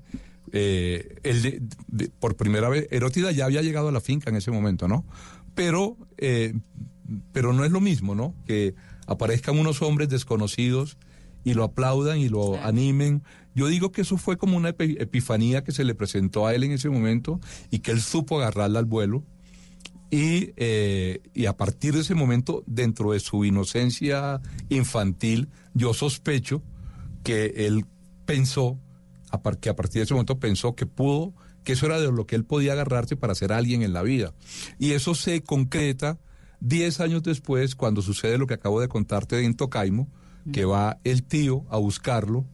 [0.52, 4.36] eh, él de- de- por primera vez, Herótida ya había llegado a la finca en
[4.36, 5.04] ese momento, ¿no?
[5.54, 6.54] Pero, eh,
[7.32, 8.34] pero no es lo mismo, ¿no?
[8.46, 8.74] Que
[9.06, 10.96] aparezcan unos hombres desconocidos
[11.44, 13.22] y lo aplaudan y lo animen.
[13.54, 16.64] Yo digo que eso fue como una epi- epifanía que se le presentó a él
[16.64, 19.24] en ese momento y que él supo agarrarla al vuelo.
[20.10, 26.62] Y, eh, y a partir de ese momento, dentro de su inocencia infantil, yo sospecho
[27.22, 27.84] que él
[28.26, 28.78] pensó,
[29.60, 31.32] que a partir de ese momento pensó que pudo,
[31.62, 34.32] que eso era de lo que él podía agarrarse para ser alguien en la vida.
[34.78, 36.18] Y eso se concreta
[36.58, 40.08] diez años después, cuando sucede lo que acabo de contarte en Tocaimo,
[40.52, 42.46] que va el tío a buscarlo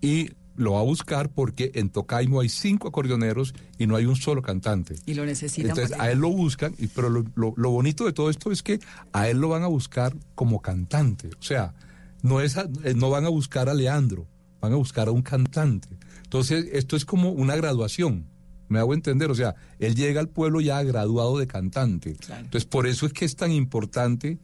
[0.00, 4.16] y lo va a buscar porque en Tocaimo hay cinco acordeoneros y no hay un
[4.16, 4.96] solo cantante.
[5.04, 5.70] Y lo necesitan.
[5.70, 8.62] Entonces a él lo buscan, y, pero lo, lo- lo bonito de todo esto es
[8.62, 8.80] que
[9.12, 11.28] a él lo van a buscar como cantante.
[11.38, 11.74] O sea,
[12.22, 14.26] no, es a- eh, no van a buscar a Leandro,
[14.62, 15.88] van a buscar a un cantante.
[16.24, 18.24] Entonces esto es como una graduación,
[18.68, 19.30] me hago entender.
[19.30, 22.16] O sea, él llega al pueblo ya graduado de cantante.
[22.44, 24.38] Entonces por eso es que es tan importante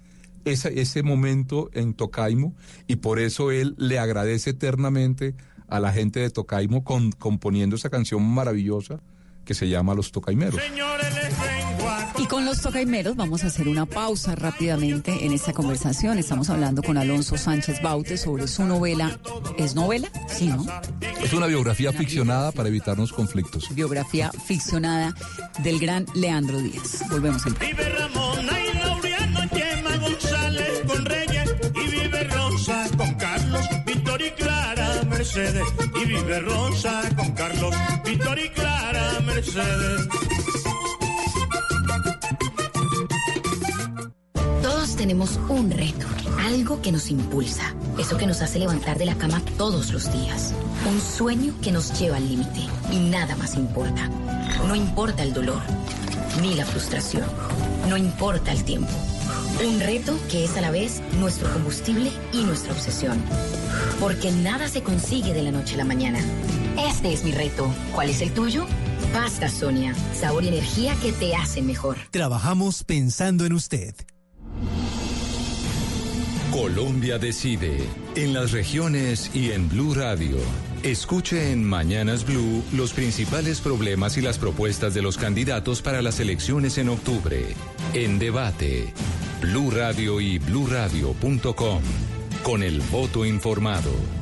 [0.44, 2.55] esa- ese momento en Tocaimo
[2.87, 5.35] y por eso él le agradece eternamente
[5.68, 9.00] a la gente de Tocaimo con, componiendo esa canción maravillosa
[9.44, 10.61] que se llama Los Tocaimeros.
[12.18, 16.18] Y con los tocaimeros vamos a hacer una pausa rápidamente en esta conversación.
[16.18, 19.18] Estamos hablando con Alonso Sánchez Baute sobre su novela.
[19.59, 20.09] ¿Es novela?
[20.28, 20.64] Sí, ¿no?
[21.20, 23.74] Es una biografía ficcionada para evitarnos conflictos.
[23.74, 25.14] Biografía ficcionada
[25.64, 27.02] del gran Leandro Díaz.
[27.11, 27.55] Volvemos en
[35.35, 40.09] Y vive Rosa con Carlos, Víctor y Clara Mercedes.
[44.62, 46.07] Todos tenemos un reto,
[46.38, 50.53] algo que nos impulsa, eso que nos hace levantar de la cama todos los días,
[50.87, 54.11] un sueño que nos lleva al límite y nada más importa.
[54.68, 55.62] No importa el dolor,
[56.42, 57.25] ni la frustración,
[57.88, 58.92] no importa el tiempo,
[59.60, 63.22] Un reto que es a la vez nuestro combustible y nuestra obsesión.
[64.00, 66.18] Porque nada se consigue de la noche a la mañana.
[66.88, 67.72] Este es mi reto.
[67.94, 68.66] ¿Cuál es el tuyo?
[69.12, 69.94] Pasta Sonia.
[70.14, 71.96] Sabor y energía que te hacen mejor.
[72.10, 73.94] Trabajamos pensando en usted.
[76.50, 77.78] Colombia decide
[78.14, 80.36] en las regiones y en Blue Radio.
[80.83, 86.18] Escuche en Mañanas Blue los principales problemas y las propuestas de los candidatos para las
[86.18, 87.55] elecciones en octubre.
[87.95, 88.92] En debate,
[89.40, 91.83] Blue Radio y bluradio.com.
[92.42, 94.21] Con el voto informado.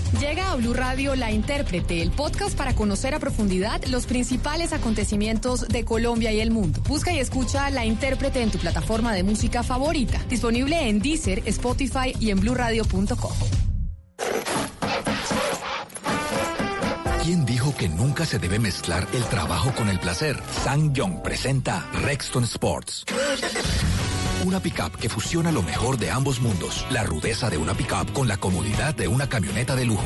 [0.19, 5.67] Llega a Blue Radio La Intérprete, el podcast para conocer a profundidad los principales acontecimientos
[5.67, 6.81] de Colombia y el mundo.
[6.87, 10.19] Busca y escucha La Intérprete en tu plataforma de música favorita.
[10.29, 13.31] Disponible en Deezer, Spotify y en bluradio.com.
[17.23, 20.37] ¿Quién dijo que nunca se debe mezclar el trabajo con el placer?
[20.63, 23.05] Sang Young presenta Rexton Sports.
[24.43, 26.85] Una pickup que fusiona lo mejor de ambos mundos.
[26.89, 30.05] La rudeza de una pickup con la comodidad de una camioneta de lujo.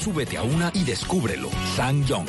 [0.00, 1.50] Súbete a una y descúbrelo.
[1.74, 2.28] Sang Young.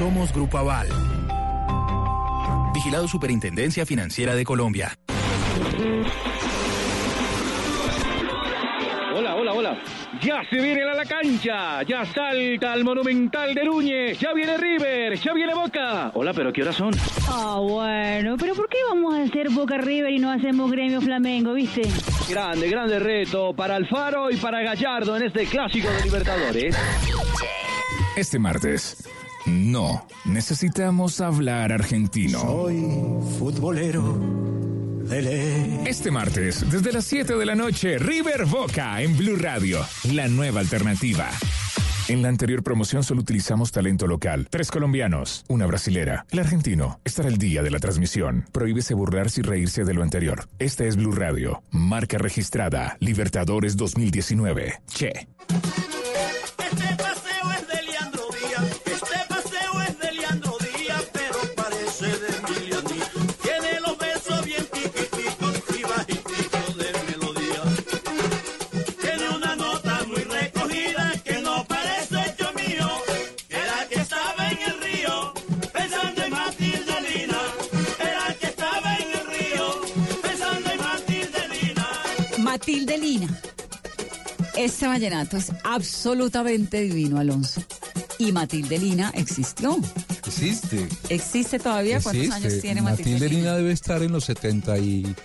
[0.00, 0.88] Somos Grupo Aval.
[2.72, 4.94] Vigilado Superintendencia Financiera de Colombia.
[9.14, 9.78] Hola, hola, hola.
[10.22, 11.82] Ya se viene a la cancha.
[11.82, 14.18] Ya salta al Monumental de Núñez.
[14.18, 15.20] Ya viene River.
[15.20, 16.12] Ya viene Boca.
[16.14, 16.94] Hola, pero ¿qué horas son?
[17.28, 21.52] Ah, bueno, pero ¿por qué vamos a hacer Boca River y no hacemos Gremio Flamengo,
[21.52, 21.82] viste?
[22.26, 26.74] Grande, grande reto para Alfaro y para Gallardo en este clásico de Libertadores.
[28.16, 28.96] Este martes.
[29.46, 32.40] No, necesitamos hablar argentino.
[32.40, 32.80] Soy
[33.38, 34.18] futbolero.
[35.86, 40.60] Este martes, desde las 7 de la noche, River Boca en Blue Radio, la nueva
[40.60, 41.28] alternativa.
[42.06, 44.46] En la anterior promoción solo utilizamos talento local.
[44.50, 46.26] Tres colombianos, una brasilera.
[46.30, 48.46] El argentino estará el día de la transmisión.
[48.52, 50.48] Prohíbese burlarse y reírse de lo anterior.
[50.58, 51.62] Esta es Blue Radio.
[51.70, 52.96] Marca registrada.
[53.00, 54.80] Libertadores 2019.
[54.88, 55.28] Che.
[84.90, 87.62] Vallenato es absolutamente divino, Alonso.
[88.18, 89.78] Y Matilde Lina existió.
[90.26, 90.86] Existe.
[91.08, 92.00] ¿Existe todavía?
[92.02, 93.40] ¿Cuántos años tiene Matilde, Matilde Lina?
[93.40, 95.16] Lina debe estar en los 70 y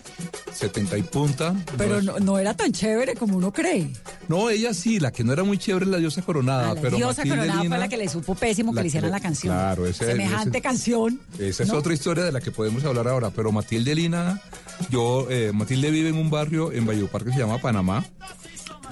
[0.54, 1.54] 70 y punta.
[1.78, 3.92] Pero no, no era tan chévere como uno cree.
[4.30, 6.82] No, ella sí, la que no era muy chévere es la diosa coronada, A la
[6.82, 9.20] pero diosa Matilde coronada Lina, fue la que le supo pésimo que le hicieran la
[9.20, 9.54] canción.
[9.54, 11.20] claro, ese- Semejante ese- canción.
[11.38, 11.76] Esa es ¿no?
[11.76, 14.42] otra historia de la que podemos hablar ahora, pero Matilde Lina,
[14.90, 18.06] yo, eh, Matilde vive en un barrio en Valledupar que se llama Panamá,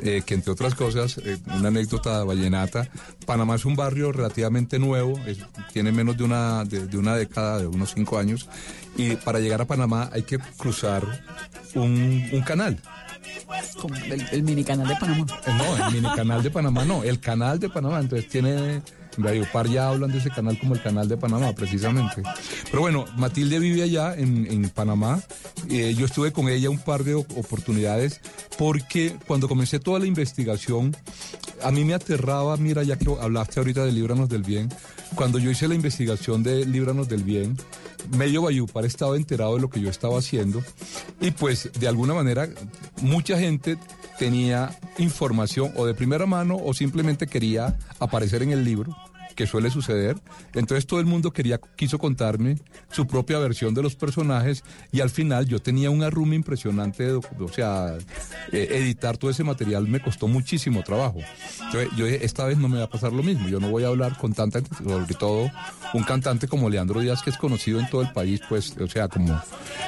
[0.01, 2.89] eh, que entre otras cosas, eh, una anécdota vallenata,
[3.25, 5.39] Panamá es un barrio relativamente nuevo, es-
[5.71, 8.47] tiene menos de una, de, de una década, de unos cinco años,
[8.97, 11.03] y para llegar a Panamá hay que cruzar
[11.75, 12.79] un, un canal.
[14.05, 15.25] El, el mini canal de Panamá.
[15.45, 17.99] Eh, No, el mini canal de Panamá no, el canal de Panamá.
[17.99, 18.81] Entonces tiene.
[19.51, 22.23] Par ya hablan de ese canal como el canal de Panamá, precisamente.
[22.69, 25.21] Pero bueno, Matilde vive allá en, en Panamá.
[25.69, 28.21] Eh, yo estuve con ella un par de oportunidades
[28.57, 30.95] porque cuando comencé toda la investigación,
[31.63, 34.69] a mí me aterraba, mira, ya que hablaste ahorita de Líbranos del Bien,
[35.15, 37.57] cuando yo hice la investigación de Líbranos del Bien,
[38.17, 40.61] medio Bayupar estaba enterado de lo que yo estaba haciendo
[41.21, 42.49] y pues de alguna manera
[43.01, 43.77] mucha gente
[44.19, 48.95] tenía información o de primera mano o simplemente quería aparecer en el libro
[49.33, 50.17] que suele suceder.
[50.53, 52.57] Entonces todo el mundo quería, quiso contarme
[52.91, 57.21] su propia versión de los personajes y al final yo tenía un arrume impresionante, o
[57.53, 57.97] sea,
[58.51, 61.19] eh, editar todo ese material me costó muchísimo trabajo.
[61.65, 63.83] Entonces yo dije, esta vez no me va a pasar lo mismo, yo no voy
[63.83, 65.49] a hablar con tanta, sobre todo
[65.93, 69.07] un cantante como Leandro Díaz que es conocido en todo el país, pues, o sea,
[69.07, 69.39] como...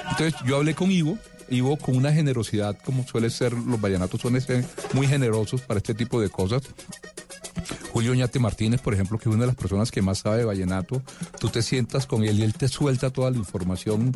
[0.09, 1.17] Entonces yo hablé con Ivo,
[1.49, 5.93] Ivo con una generosidad como suele ser, los vallenatos son este, muy generosos para este
[5.93, 6.63] tipo de cosas.
[7.91, 10.45] Julio Ñate Martínez, por ejemplo, que es una de las personas que más sabe de
[10.45, 11.01] vallenato,
[11.39, 14.11] tú te sientas con él y él te suelta toda la información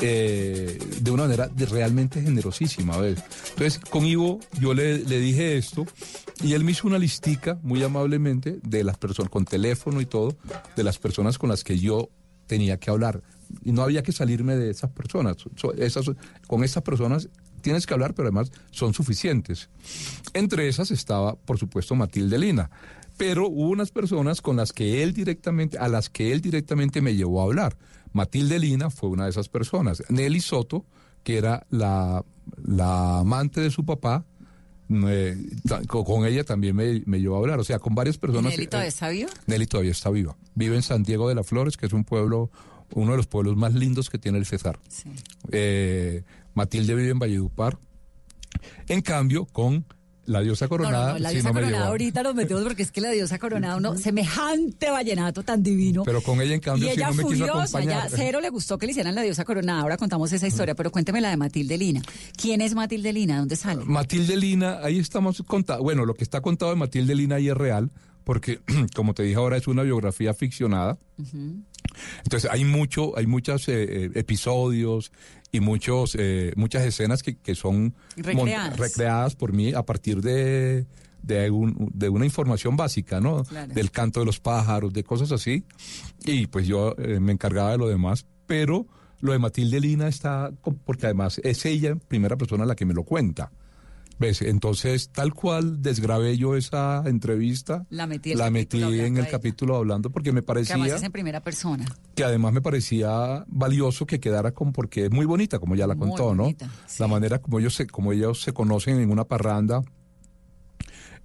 [0.00, 2.96] eh, de una manera realmente generosísima.
[2.96, 5.86] Entonces, con Ivo yo le, dije esto
[6.42, 10.36] y él me hizo una listica muy amablemente de las personas, con teléfono y todo,
[10.76, 12.10] de las personas con las que yo
[12.46, 13.22] tenía que hablar.
[13.64, 15.36] Y no había que salirme de esas personas.
[15.56, 16.06] So- esas,
[16.46, 17.28] con esas personas
[17.60, 19.68] tienes que hablar, pero además son suficientes.
[20.34, 22.70] Entre esas estaba, por supuesto, Matilde Lina.
[23.16, 27.14] Pero hubo unas personas con las que él directamente, a las que él directamente me
[27.14, 27.76] llevó a hablar.
[28.12, 30.02] Matilde Lina fue una de esas personas.
[30.08, 30.84] Nelly Soto,
[31.22, 32.24] que era la,
[32.62, 34.24] la amante de su papá,
[35.88, 37.58] con, ella también me, me llevó a hablar.
[37.58, 38.52] O sea, con varias personas.
[38.52, 39.30] ¿Nelly todavía eh, está viva?
[39.46, 40.36] Nelly todavía está viva.
[40.54, 42.50] Vive en San Diego de las Flores, que es un pueblo,
[42.94, 44.78] uno de los pueblos más lindos que tiene el Cesar.
[45.50, 46.22] Eh,
[46.56, 47.78] Matilde vive en Valledupar.
[48.88, 49.84] En cambio, con
[50.24, 52.90] la diosa coronada, no, no, la sí, diosa no coronada ahorita nos metemos porque es
[52.90, 56.02] que la diosa coronada, uno, semejante vallenato tan divino.
[56.04, 58.10] Pero con ella, en cambio, y sí ella no me quiso furiosa, ya acompañar.
[58.10, 59.82] cero le gustó que le hicieran la diosa coronada.
[59.82, 62.00] Ahora contamos esa historia, pero cuénteme la de Matilde Lina.
[62.40, 63.38] ¿Quién es Matilde Lina?
[63.38, 63.84] ¿Dónde sale?
[63.84, 65.84] Matilde Lina, ahí estamos contando.
[65.84, 67.92] Bueno, lo que está contado de Matilde Lina ahí es real,
[68.24, 68.60] porque,
[68.96, 70.98] como te dije ahora, es una biografía ficcionada.
[72.24, 75.12] Entonces hay mucho, hay muchos eh, eh, episodios
[75.52, 78.76] y muchos, eh, muchas escenas que, que son Recreadas.
[78.78, 80.86] recreadas por mí a partir de,
[81.22, 83.44] de, un- de una información básica, ¿no?
[83.44, 83.72] Claro.
[83.72, 85.64] Del canto de los pájaros, de cosas así.
[86.24, 88.86] Y pues yo eh, me encargaba de lo demás, pero
[89.20, 90.52] lo de Matilde Lina está,
[90.84, 93.50] porque además es ella en primera persona la que me lo cuenta.
[94.18, 94.40] ¿Ves?
[94.40, 99.76] Entonces, tal cual desgrabé yo esa entrevista, La metí el la metí en el capítulo
[99.76, 101.84] hablando porque me Que además parecía es en primera persona.
[102.14, 105.94] que además me parecía valioso que quedara con porque es muy bonita como ya la
[105.94, 106.72] Muy contó, bonita, ¿no?
[106.98, 109.82] La manera como ellos se como ellos se conocen en una parranda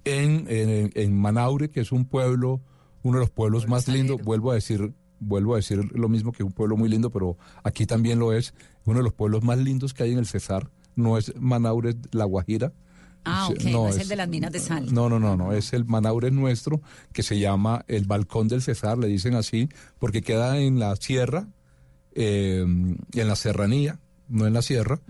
[0.04, 2.60] en, en, en Manaure, que es un pueblo,
[3.02, 4.92] uno de los pueblos más lindos, vuelvo a decir
[5.24, 8.54] vuelvo a decir lo mismo que un pueblo muy lindo, pero aquí también lo es,
[8.84, 11.96] uno de los pueblos más lindos que hay en el Cesar, no es Manaure, es
[12.10, 12.72] La Guajira.
[13.24, 14.92] Ah, ok, no, es, el de las minas de sal.
[14.92, 16.80] No, no, no, no, es el Manaure nuestro
[17.12, 19.68] que se llama el Balcón del Cesar, le dicen así,
[19.98, 21.46] porque queda en la sierra,
[22.14, 25.00] eh, en la serranía, no en la sierra,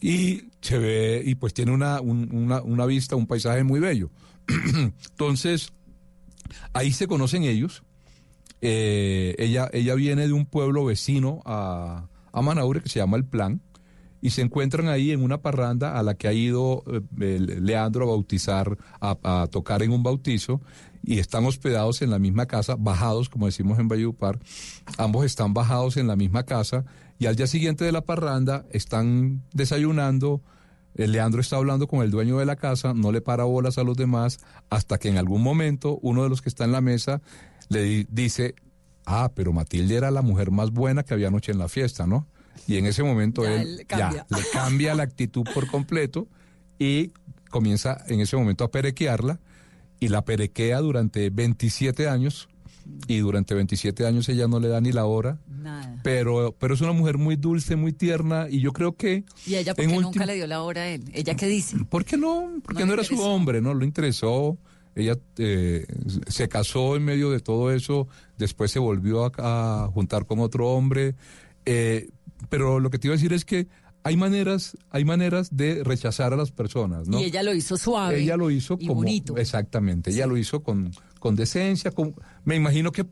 [0.00, 4.10] y se ve, y pues tiene una, un- una, una vista, un paisaje muy bello.
[5.10, 5.72] Entonces,
[6.72, 7.82] ahí se conocen ellos.
[8.60, 13.24] Eh, ella, ella viene de un pueblo vecino a, a Manaure que se llama El
[13.24, 13.60] Plan
[14.26, 16.82] y se encuentran ahí en una parranda a la que ha ido
[17.20, 20.60] eh, Leandro a bautizar, a, tocar en un bautizo
[21.04, 24.40] y están hospedados en la misma casa, bajados, como decimos en Valledupar,
[24.98, 26.84] ambos están bajados en la misma casa
[27.20, 30.42] y al día siguiente de la parranda están desayunando,
[30.94, 33.96] Leandro está hablando con el dueño de la casa, no le para bolas a los
[33.96, 37.22] demás, hasta que en algún momento uno de los que está en la mesa
[37.68, 38.56] le di- dice,
[39.04, 42.26] ah, pero Matilde era la mujer más buena que había anoche en la fiesta, ¿no?
[42.66, 44.26] Y en ese momento Ya él él cambia.
[44.30, 46.28] ya le cambia la actitud por completo
[46.78, 47.12] y
[47.50, 49.40] comienza en ese momento a perequearla
[50.00, 52.48] y la perequea durante 27 años
[53.08, 55.38] y durante 27 años ella no le da ni la hora.
[55.48, 55.98] Nada.
[56.04, 59.24] Pero, pero es una mujer muy dulce, muy tierna y yo creo que...
[59.46, 61.04] ¿Y ella por en qué último- nunca le dio la hora a él?
[61.12, 61.76] ¿Ella qué dice?
[61.88, 62.60] ¿Por qué no?
[62.62, 64.58] Porque No era su hombre, no lo interesó.
[64.94, 65.84] Ella eh,
[66.28, 68.06] se casó en medio de todo eso,
[68.38, 71.14] después se volvió a, a juntar con otro hombre.
[71.64, 72.08] eh,
[72.48, 73.66] pero lo que te iba a decir es que
[74.02, 77.20] hay maneras, hay maneras de rechazar a las personas, ¿no?
[77.20, 78.20] Y ella lo hizo suave.
[78.20, 79.36] Ella lo hizo y como bonito.
[79.36, 82.14] exactamente, ella lo hizo con, con decencia, con,
[82.44, 83.04] me imagino que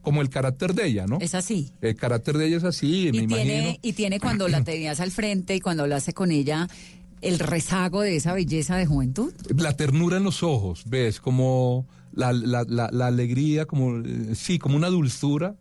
[0.00, 1.18] como el carácter de ella, ¿no?
[1.20, 1.70] Es así.
[1.80, 3.36] El carácter de ella es así, me Y imagino.
[3.36, 6.68] tiene, y tiene cuando la tenías al frente y cuando hablaste con ella,
[7.20, 9.32] el rezago de esa belleza de juventud.
[9.56, 11.20] La ternura en los ojos, ¿ves?
[11.20, 15.54] Como la, la, la, la alegría, como, eh, sí, como una dulzura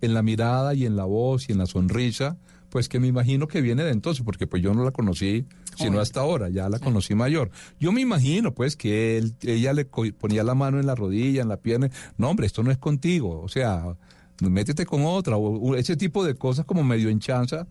[0.00, 2.36] en la mirada y en la voz y en la sonrisa,
[2.70, 5.46] pues que me imagino que viene de entonces, porque pues yo no la conocí
[5.76, 7.50] sino hasta ahora, ya la conocí mayor.
[7.78, 11.48] Yo me imagino pues que él, ella le ponía la mano en la rodilla, en
[11.48, 13.96] la pierna, no hombre, esto no es contigo, o sea,
[14.40, 17.66] métete con otra, o, ese tipo de cosas como medio en chanza,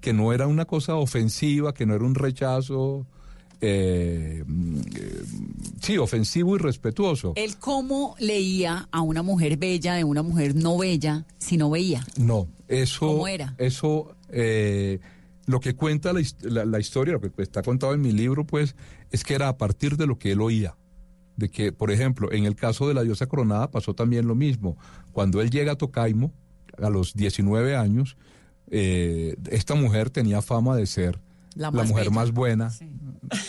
[0.00, 3.06] que no era una cosa ofensiva, que no era un rechazo,
[3.60, 5.22] eh, mm, eh,
[5.80, 7.32] sí, ofensivo y respetuoso.
[7.36, 12.06] Él cómo leía a una mujer bella de una mujer no bella si no veía.
[12.18, 13.06] No, eso.
[13.06, 13.54] ¿Cómo era?
[13.58, 14.98] Eso, eh,
[15.46, 18.44] lo que cuenta la, his- la- la historia, lo que está contado en mi libro,
[18.46, 18.74] pues,
[19.10, 20.76] es que era a partir de lo que él oía.
[21.36, 24.76] De que, por ejemplo, en el caso de la diosa coronada pasó también lo mismo.
[25.12, 26.32] Cuando él llega a Tocaimo,
[26.82, 28.16] a los 19 años,
[28.70, 31.20] eh, esta mujer tenía fama de ser
[31.54, 32.14] La la, más mujer bella.
[32.14, 32.70] más buena,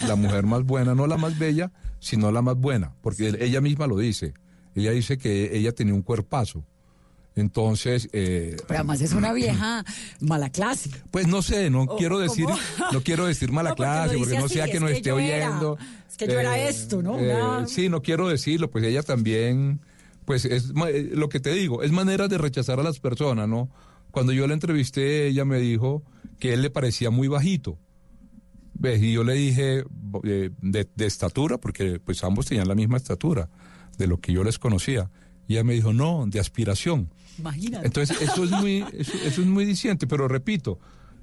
[0.07, 3.87] la mujer más buena, no la más bella, sino la más buena, porque ella misma
[3.87, 4.33] lo dice.
[4.75, 6.63] Ella dice que ella tenía un cuerpazo.
[7.37, 9.85] Entonces, eh, Pero además es una vieja
[10.19, 10.89] mala clase.
[11.11, 12.57] pues no sé, no O- quiero decir, ¿cómo?
[12.91, 14.97] no quiero decir mala No, porque clase, porque no así, sea es que nos que
[14.97, 15.77] esté yo era- oyendo.
[16.09, 17.17] es que yo era esto, ¿no?
[17.19, 19.81] eh, Una- sí, no quiero decirlo, pues ella también,
[20.25, 23.69] pues es eh, lo que te digo, es manera de rechazar a las personas, ¿no?
[24.11, 26.03] Cuando yo la entrevisté, ella me dijo
[26.39, 27.77] que él le parecía muy bajito.
[28.79, 29.01] ¿Ves?
[29.01, 29.83] Y yo le dije
[30.23, 33.49] eh, de, de estatura, porque pues ambos tenían la misma estatura,
[33.97, 35.09] de lo que yo les conocía.
[35.47, 37.09] Y ella me dijo, no, de aspiración.
[37.39, 37.85] Imagínate.
[37.85, 40.79] Entonces, eso es muy, eso, eso es muy diciente, pero repito,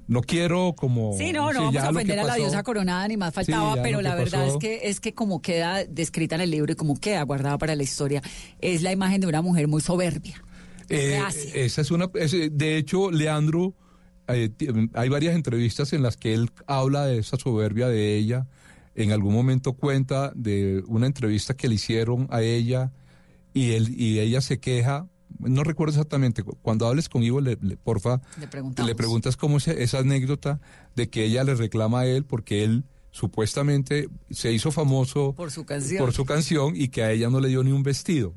[0.07, 1.17] no quiero como...
[1.17, 4.01] Sí, no, no vamos a ofender a la diosa coronada ni más faltaba, Sí, pero
[4.01, 7.23] la verdad es que es que como queda descrita en el libro y como queda
[7.23, 8.21] guardada para la historia,
[8.59, 10.43] es la imagen de una mujer muy soberbia.
[10.89, 11.19] Eh,
[11.55, 12.07] esa es una...
[12.07, 13.73] de hecho, Leandro,
[14.27, 14.51] eh,
[14.93, 18.47] hay varias entrevistas en las que él habla de esa soberbia de ella.
[18.93, 22.91] En algún momento cuenta de una entrevista que le hicieron a ella
[23.53, 25.07] y, él, y ella se queja.
[25.45, 26.43] No recuerdo exactamente.
[26.61, 28.21] Cuando hables con Ivo, le, le- porfa,
[28.85, 30.59] Le preguntas cómo es esa anécdota
[30.95, 35.65] de que ella le reclama a él porque él supuestamente se hizo famoso Por su
[35.65, 35.99] canción.
[36.03, 38.33] por su canción y que a ella no le dio ni un vestido.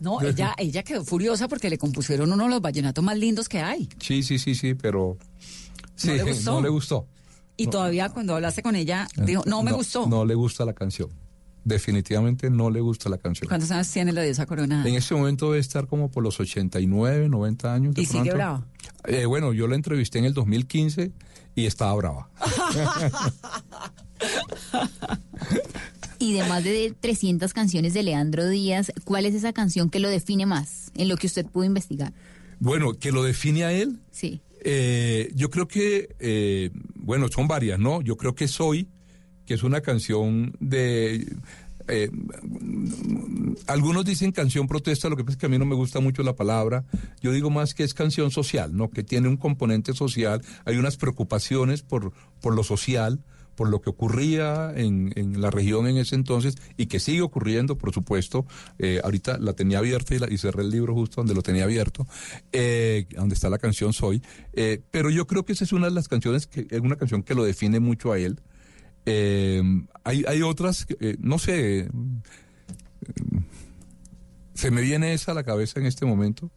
[0.00, 3.60] No, ella, ella quedó furiosa porque le compusieron uno de los vallenatos más lindos que
[3.60, 3.88] hay.
[4.00, 5.16] Sí, sí, sí, sí, pero
[5.94, 6.52] sí, ¿No le gustó?
[6.52, 7.06] no le gustó.
[7.56, 10.06] Y todavía cuando hablaste con ella, dijo, no me gustó.
[10.08, 11.10] No le gusta la canción.
[11.64, 13.48] Definitivamente no le gusta la canción.
[13.48, 14.88] ¿Cuántos años tiene la diosa coronada?
[14.88, 17.94] En este momento debe estar como por los 89, 90 años.
[17.94, 18.66] de ¿Y sigue brava?
[19.04, 21.12] Eh, bueno, yo la entrevisté en el 2015
[21.54, 22.30] y estaba brava.
[26.22, 30.08] Y de más de 300 canciones de Leandro Díaz, ¿cuál es esa canción que lo
[30.08, 32.12] define más en lo que usted pudo investigar?
[32.60, 33.98] Bueno, que lo define a él.
[34.12, 34.40] Sí.
[34.62, 38.02] Eh, yo creo que, eh, bueno, son varias, ¿no?
[38.02, 38.88] Yo creo que Soy,
[39.54, 41.26] es una canción de...
[41.88, 42.10] eh,
[43.66, 46.22] algunos dicen canción protesta, lo que pasa es que a mí no me gusta mucho
[46.22, 46.84] la palabra.
[47.20, 48.90] Yo digo más que es canción social, ¿no?
[48.90, 50.42] Que tiene un componente social.
[50.64, 53.20] Hay unas preocupaciones por, por lo social,
[53.54, 57.76] por lo que ocurría en, en la región en ese entonces y que sigue ocurriendo,
[57.76, 58.46] por supuesto.
[58.78, 61.64] Eh, ahorita la tenía abierta y, la- y cerré el libro justo donde lo tenía
[61.64, 62.06] abierto,
[62.52, 64.22] eh, donde está la canción Soy.
[64.54, 67.22] Eh, pero yo creo que esa es una de las canciones, que es una canción
[67.22, 68.40] que lo define mucho a él.
[69.06, 69.62] Eh,
[70.04, 71.88] hay, hay otras, eh, no sé, eh,
[74.54, 76.50] se me viene esa a la cabeza en este momento,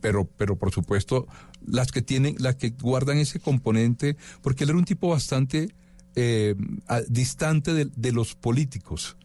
[0.00, 1.26] pero, pero por supuesto
[1.66, 5.74] las que tienen, las que guardan ese componente, porque él era un tipo bastante
[7.08, 9.16] distante de, de los políticos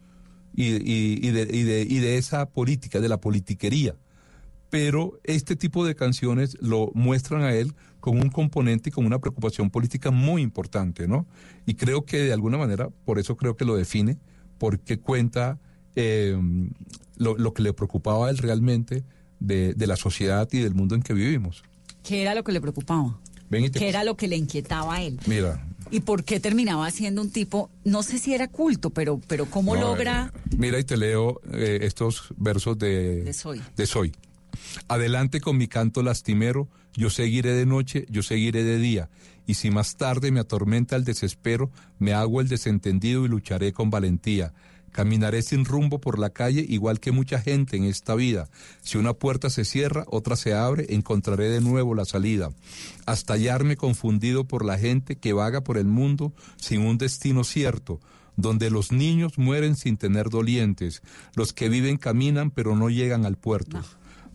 [0.54, 3.94] y, y- y de, y de- y de esa política, de la politiquería.
[4.70, 9.18] Pero este tipo de canciones lo muestran a él con un componente y con una
[9.18, 11.26] preocupación política muy importante, ¿no?
[11.66, 14.18] Y creo que de alguna manera, por eso creo que lo define,
[14.58, 15.58] porque cuenta
[15.96, 16.36] eh,
[17.16, 19.04] lo, lo que le preocupaba a él realmente
[19.38, 21.62] de, de la sociedad y del mundo en que vivimos.
[22.02, 23.18] ¿Qué era lo que le preocupaba?
[23.50, 25.18] Ven y te- ¿Qué era lo que le inquietaba a él?
[25.26, 29.46] Mira, ¿Y por qué terminaba siendo un tipo, no sé si era culto, pero, pero
[29.46, 30.32] cómo No, logra...
[30.34, 33.60] eh, mira y te leo eh, estos versos de, De Soy.
[33.76, 34.12] de Soy.
[34.88, 39.10] Adelante con mi canto lastimero, yo seguiré de noche, yo seguiré de día.
[39.46, 43.90] Y si más tarde me atormenta el desespero, me hago el desentendido y lucharé con
[43.90, 44.52] valentía.
[44.92, 48.48] Caminaré sin rumbo por la calle, igual que mucha gente en esta vida.
[48.82, 52.50] Si una puerta se cierra, otra se abre, encontraré de nuevo la salida.
[53.06, 58.00] Hasta hallarme confundido por la gente que vaga por el mundo sin un destino cierto
[58.36, 61.02] donde los niños mueren sin tener dolientes,
[61.34, 63.82] los que viven caminan pero no llegan al puerto.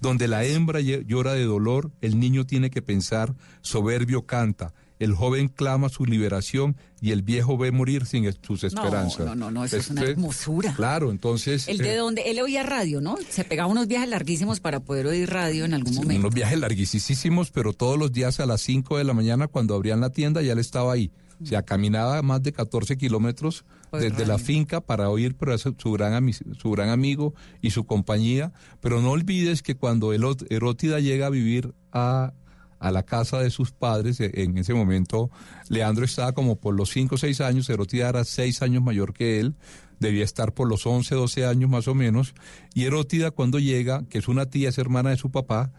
[0.02, 5.50] Donde la hembra llora de dolor, el niño tiene que pensar, soberbio canta, el joven
[5.50, 9.26] clama su liberación y el viejo ve morir sin sus esperanzas.
[9.26, 10.74] No, no, no, eso es una hermosura.
[10.74, 11.68] Claro, entonces...
[11.68, 13.18] El de eh, donde él oía radio, ¿no?
[13.30, 16.22] Se pegaba unos viajes larguísimos para poder oír radio en algún momento.
[16.22, 20.00] Unos viajes larguísimos, pero todos los días a las 5 de la mañana cuando abrían
[20.00, 21.12] la tienda ya él estaba ahí.
[21.44, 23.66] O sea, caminaba más de 14 kilómetros
[23.96, 28.52] desde la finca para oír pero su, su gran su gran amigo y su compañía.
[28.82, 32.34] Pero no olvides que cuando Elot- Erótida llega a vivir a,
[32.80, 35.30] a la casa de sus padres, e- en ese momento
[35.70, 39.40] Leandro estaba como por los 5 o 6 años, Erótida era 6 años mayor que
[39.40, 39.56] él,
[40.00, 42.34] debía estar por los 11, 12 años más o menos.
[42.74, 45.72] Y Erótida cuando llega, que es una tía, es hermana de su papá,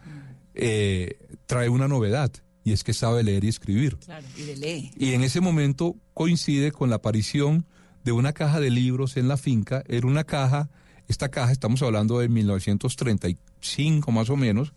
[0.55, 2.31] eh, trae una novedad
[2.63, 3.97] y es que sabe leer y escribir.
[3.97, 4.91] Claro, y lee.
[4.97, 7.65] Y en ese momento coincide con la aparición
[8.07, 9.83] de una caja de libros en la finca.
[9.85, 10.69] Era una caja,
[11.09, 14.71] esta caja, estamos hablando de 1935 más o menos,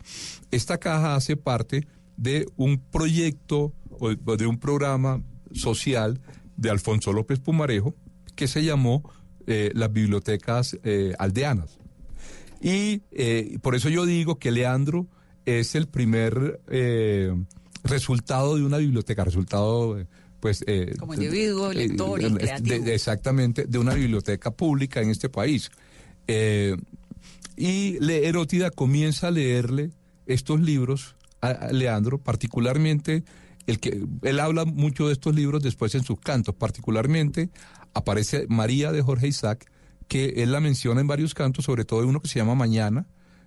[0.51, 5.23] esta caja hace parte de un proyecto o de un programa
[5.53, 6.19] social
[6.57, 7.95] de Alfonso López Pumarejo
[8.35, 9.09] que se llamó
[9.47, 11.79] eh, las bibliotecas eh, aldeanas.
[12.59, 15.07] Y eh, por eso yo digo que Leandro
[15.45, 16.59] es el primer
[17.85, 20.05] resultado de una biblioteca, resultado,
[20.41, 20.65] pues...
[20.67, 22.83] eh, Como individuo, lector y de- creativo.
[22.85, 25.71] de- exactamente, de una biblioteca pública en este país.
[26.27, 26.75] Eh,
[27.55, 29.91] y Le- Erótida comienza a leerle
[30.25, 33.23] estos libros a, Leandro, particularmente
[33.67, 37.49] el que él habla mucho de estos libros después en sus cantos, particularmente
[37.93, 39.69] aparece María de Jorge Isaac,
[40.07, 43.05] que él la menciona en varios cantos, sobre todo en uno que se llama Mañana,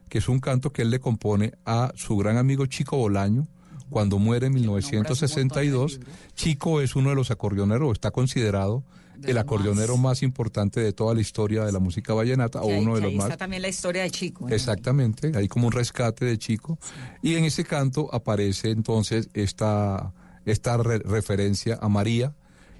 [0.08, 3.48] que es un canto que él le compone a su gran amigo Chico Bolaño
[3.94, 6.00] cuando muere en 1962.
[6.34, 8.82] Chico es uno de los acordeoneros, está considerado
[9.22, 12.96] el acordeonero más importante de toda la historia de la música vallenata, o ahí- uno
[12.96, 13.26] de los ahí más.
[13.26, 14.48] está también la historia de Chico.
[14.48, 14.54] ¿no?
[14.54, 16.76] Exactamente, hay como un rescate de Chico.
[17.22, 20.12] Y en ese canto aparece entonces esta,
[20.44, 22.34] esta re- referencia a María.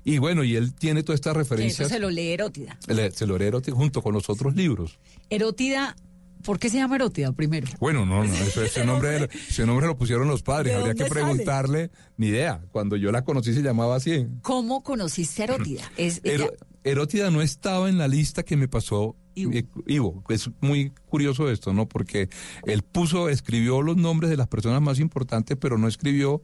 [0.07, 1.89] Y bueno, y él tiene todas estas Que eso referencias.
[1.89, 2.77] se lo lee Erótida.
[3.15, 4.99] se lo herero junto con los otros libros.
[5.31, 5.97] Erótida,
[6.45, 7.67] ¿por qué se llama Erótida primero?
[7.81, 10.73] Bueno, no, no, eso- ese, nombre, ese nombre lo pusieron los padres.
[10.75, 11.25] ¿De Habría que dónde sale?
[11.27, 12.63] preguntarle, ni idea.
[12.71, 14.27] Cuando yo la conocí se llamaba así.
[14.43, 15.83] ¿Cómo conociste a Erótida?
[15.97, 16.53] Es, ella- Ero-
[16.85, 20.23] Erótida no estaba en la lista que me pasó Ivo.
[20.29, 21.89] Es muy curioso esto, ¿no?
[21.89, 22.29] Porque
[22.67, 26.41] él puso, escribió los nombres de las personas más importantes, pero no escribió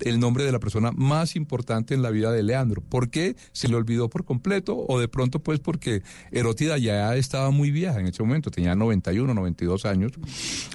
[0.00, 2.82] el nombre de la persona más importante en la vida de Leandro.
[2.82, 4.76] ¿Por qué se le olvidó por completo?
[4.88, 9.32] O de pronto, pues, porque Erótida ya estaba muy vieja en ese momento, tenía 91,
[9.32, 10.12] 92 años.
[10.12, 10.20] Yo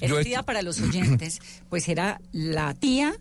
[0.01, 1.39] Erótida para los oyentes,
[1.69, 3.15] pues era la tía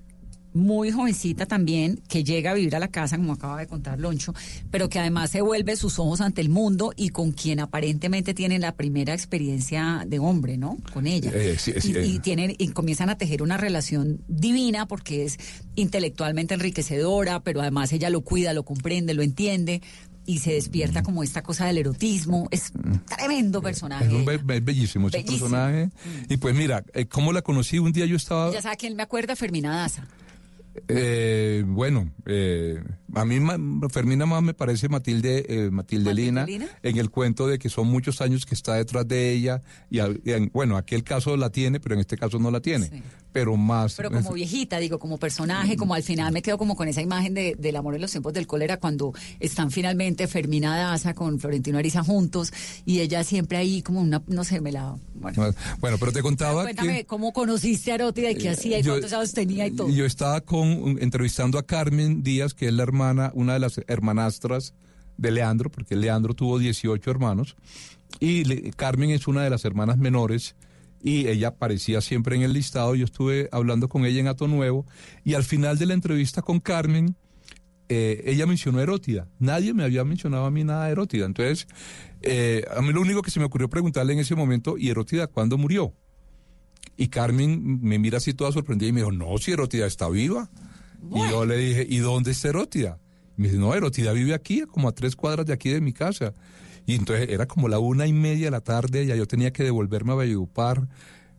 [0.52, 4.34] muy jovencita también, que llega a vivir a la casa, como acaba de contar Loncho,
[4.70, 8.60] pero que además se vuelve sus ojos ante el mundo y con quien aparentemente tienen
[8.62, 10.76] la primera experiencia de hombre, ¿no?
[10.92, 11.30] Con ella.
[11.34, 12.06] Eh, sí, sí, y, eh.
[12.06, 15.38] y tienen y comienzan a tejer una relación divina porque es
[15.76, 19.82] intelectualmente enriquecedora, pero además ella lo cuida, lo comprende, lo entiende
[20.26, 22.46] y se despierta como esta cosa del erotismo.
[22.50, 22.72] Es
[23.16, 24.06] tremendo personaje.
[24.06, 25.40] Es un be- be- bellísimo ese Bellísimo.
[25.48, 25.90] personaje.
[26.28, 27.78] Y pues mira, eh, ¿cómo la conocí?
[27.78, 28.52] Un día yo estaba...
[28.52, 30.06] Ya sabe quién me acuerda, Fermina Daza.
[30.88, 32.82] Eh, bueno, eh,
[33.14, 33.38] a mí
[33.90, 36.46] Fermina más me parece Matilde, eh, Matilde Lina,
[36.82, 39.60] en el cuento de que son muchos años que está detrás de ella
[39.90, 43.02] y, y en- bueno, aquel caso la tiene, pero en este caso no la tiene,
[43.32, 43.94] pero más.
[43.96, 47.34] Pero como viejita, digo, como personaje, como al final me quedo como con esa imagen
[47.34, 51.78] de, del amor en los tiempos del cólera cuando están finalmente Fermina Daza con Florentino
[51.78, 52.52] Ariza juntos
[52.86, 54.96] y ella siempre ahí como una, no sé, me la...
[55.14, 58.82] Bueno, Bueno, pero te contaba cuéntame que cómo conociste a Erótida y qué hacía y
[58.82, 59.88] yo- cuántos años tenía y todo.
[59.90, 64.74] yo estaba con entrevistando a Carmen Díaz, que es la hermana, una de las hermanastras
[65.16, 67.56] de Leandro, porque Leandro tuvo 18 hermanos,
[68.18, 70.56] y Carmen es una de las hermanas menores,
[71.02, 72.94] y ella aparecía siempre en el listado.
[72.94, 74.86] Yo estuve hablando con ella en Ato Nuevo,
[75.24, 77.16] y al final de la entrevista con Carmen,
[77.88, 79.26] eh, ella mencionó Erótida.
[79.38, 81.26] Nadie me había mencionado a mí nada de Erótida.
[81.26, 81.66] Entonces,
[82.22, 85.26] eh, a mí lo único que se me ocurrió preguntarle en ese momento, ¿y Erótida
[85.26, 85.92] cuándo murió?
[87.00, 90.50] Y Carmen me mira así toda sorprendida y me dijo, no, si Erótida está viva.
[91.14, 92.98] Y yo le dije, ¿y dónde está Erótida?
[93.38, 95.94] Y me dice, no, Erótida vive aquí, como a tres cuadras de aquí de mi
[95.94, 96.34] casa.
[96.84, 99.62] Y entonces era como la una y media de la tarde, ya yo tenía que
[99.64, 100.88] devolverme a Valledupar.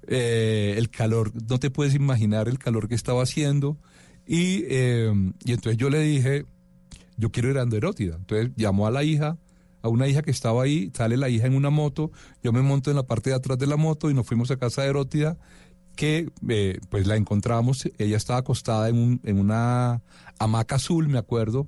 [0.08, 3.78] Eh, el calor, no te puedes imaginar el calor que estaba haciendo.
[4.26, 5.14] Y, eh,
[5.46, 6.46] y entonces yo le dije,
[7.18, 8.16] yo quiero ir a Erótida.
[8.16, 9.38] Entonces llamó a la hija,
[9.82, 12.12] a una hija que estaba ahí, sale la hija en una moto,
[12.44, 14.58] yo me monto en la parte de atrás de la moto y nos fuimos a
[14.58, 15.38] casa de Erótida,
[15.96, 20.02] que eh, pues la encontramos, ella estaba acostada en, un, en una
[20.40, 21.68] hamaca azul, me acuerdo,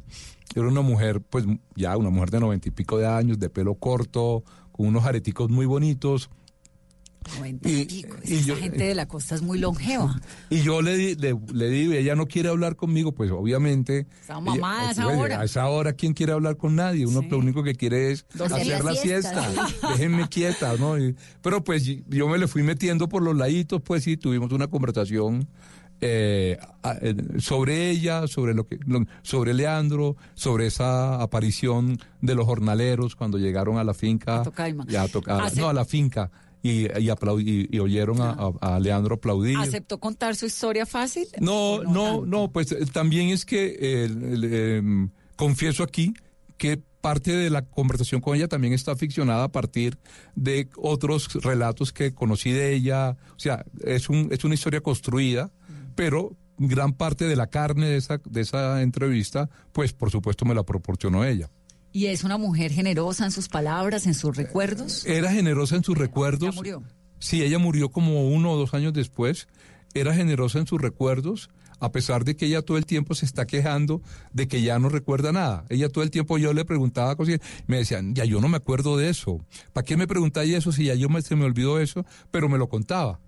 [0.55, 1.45] era una mujer, pues
[1.75, 5.49] ya una mujer de noventa y pico de años, de pelo corto, con unos areticos
[5.49, 6.29] muy bonitos,
[7.37, 8.15] 90 y, pico.
[8.23, 10.19] Esa gente de la costa es muy longeva.
[10.49, 14.07] Y yo le, di, le, le digo, ella no quiere hablar conmigo, pues obviamente.
[14.21, 15.39] Está mamada a esa hora.
[15.39, 17.05] A esa hora, ¿quién quiere hablar con nadie?
[17.05, 19.49] Uno lo único que quiere es hacer la siesta.
[19.91, 20.97] Déjenme quieta, ¿no?
[20.99, 24.67] Y- pero pues yo me le fui metiendo por los laditos, pues sí, tuvimos una
[24.67, 25.47] conversación.
[26.05, 26.57] eh,
[27.39, 33.37] sobre ella, sobre lo que, lo- sobre Leandro, sobre esa aparición de los jornaleros cuando
[33.37, 34.85] llegaron a la finca, A Tocaima.
[34.89, 36.29] y a tocar, no a la finca
[36.63, 38.29] y, y, aplaudi- y- oyeron a,
[38.61, 39.57] a- a Leandro aplaudir.
[39.57, 41.27] ¿Aceptó contar su historia fácil?
[41.39, 46.13] No, no, no, pues eh, también es que eh, em, confieso aquí
[46.57, 49.97] que parte de la conversación con ella también está ficcionada a partir
[50.35, 53.17] de otros relatos que conocí de ella.
[53.35, 55.51] O sea, es, un, es una historia construida,
[55.95, 60.55] pero gran parte de la carne de esa, de esa entrevista, pues por supuesto me
[60.55, 61.49] la proporcionó ella.
[61.93, 65.05] ¿Y es una mujer generosa en sus palabras, en sus recuerdos?
[65.05, 66.55] Era generosa en sus recuerdos.
[66.55, 66.83] murió.
[67.19, 69.47] Sí, ella murió como uno o dos años después.
[69.93, 73.45] Era generosa en sus recuerdos, a pesar de que ella todo el tiempo se está
[73.45, 74.01] quejando
[74.33, 75.65] de que ya no recuerda nada.
[75.69, 78.57] Ella todo el tiempo yo le preguntaba cosas, y me decían, ya yo no me
[78.57, 79.45] acuerdo de eso.
[79.71, 82.05] ¿Para qué me preguntáis eso si ya yo me, se me olvidó eso?
[82.31, 83.19] Pero me lo contaba.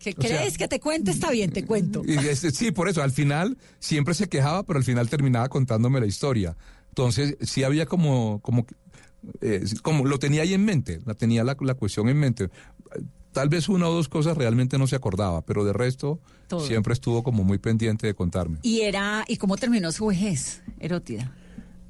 [0.00, 1.10] ¿Qué sea- crees que te cuente?
[1.12, 2.02] Está bien, te cuento.
[2.04, 6.06] Y sí, por eso, al final siempre se quejaba, pero al final terminaba contándome la
[6.06, 6.56] historia.
[6.98, 8.66] Entonces, sí había como, como,
[9.40, 12.48] eh, como lo tenía ahí en mente, la tenía la, la cuestión en mente.
[13.32, 16.18] Tal vez una o dos cosas realmente no se acordaba, pero de resto
[16.48, 16.66] Todo.
[16.66, 18.58] siempre estuvo como muy pendiente de contarme.
[18.62, 21.32] ¿Y era y cómo terminó su vejez, Erótida?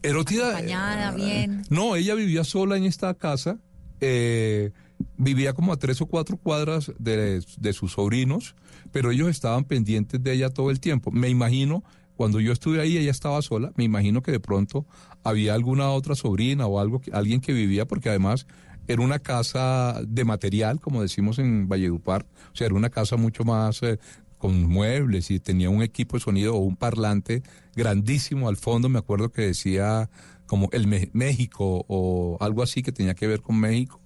[0.02, 0.48] Erótida.
[0.48, 1.62] Acompañada, bien.
[1.70, 3.58] No, ella vivía sola en esta casa.
[4.00, 4.72] eh,
[5.16, 8.56] vivía como a tres o cuatro cuadras de, de sus sobrinos,
[8.92, 11.10] pero ellos estaban pendientes de ella todo el tiempo.
[11.12, 11.82] Me imagino,
[12.18, 13.70] cuando yo estuve ahí, ella estaba sola.
[13.76, 14.84] Me imagino que de pronto
[15.22, 18.44] había alguna otra sobrina o algo, alguien que vivía, porque además
[18.88, 22.26] era una casa de material, como decimos en Valledupar.
[22.52, 24.00] O sea, era una casa mucho más eh,
[24.36, 27.44] con muebles y tenía un equipo de sonido o un parlante
[27.76, 28.88] grandísimo al fondo.
[28.88, 30.10] Me acuerdo que decía
[30.46, 34.00] como el México o algo así que tenía que ver con México.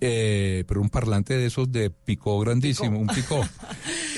[0.00, 3.40] Eh, pero un parlante de esos de picó grandísimo, un picó.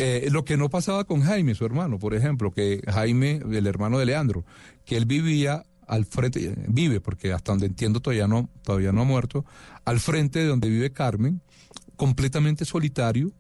[0.01, 3.99] Eh, lo que no pasaba con Jaime, su hermano, por ejemplo, que Jaime, el hermano
[3.99, 4.45] de Leandro,
[4.85, 9.05] que él vivía al frente, vive, porque hasta donde entiendo todavía no, todavía no ha
[9.05, 9.45] muerto,
[9.85, 11.41] al frente de donde vive Carmen,
[11.97, 13.33] completamente solitario,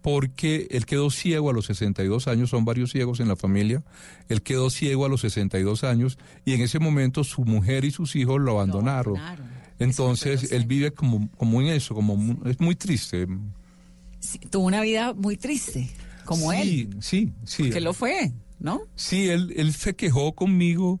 [0.00, 3.82] porque él quedó ciego a los 62 años, son varios ciegos en la familia,
[4.28, 8.16] él quedó ciego a los 62 años y en ese momento su mujer y sus
[8.16, 9.18] hijos lo abandonaron.
[9.80, 13.26] Entonces él vive como, como en eso, como es muy triste.
[14.20, 15.90] Sí, tuvo una vida muy triste,
[16.24, 16.96] como sí, él.
[17.02, 17.70] Sí, sí.
[17.70, 18.82] Que lo fue, ¿no?
[18.94, 21.00] Sí, él, él se quejó conmigo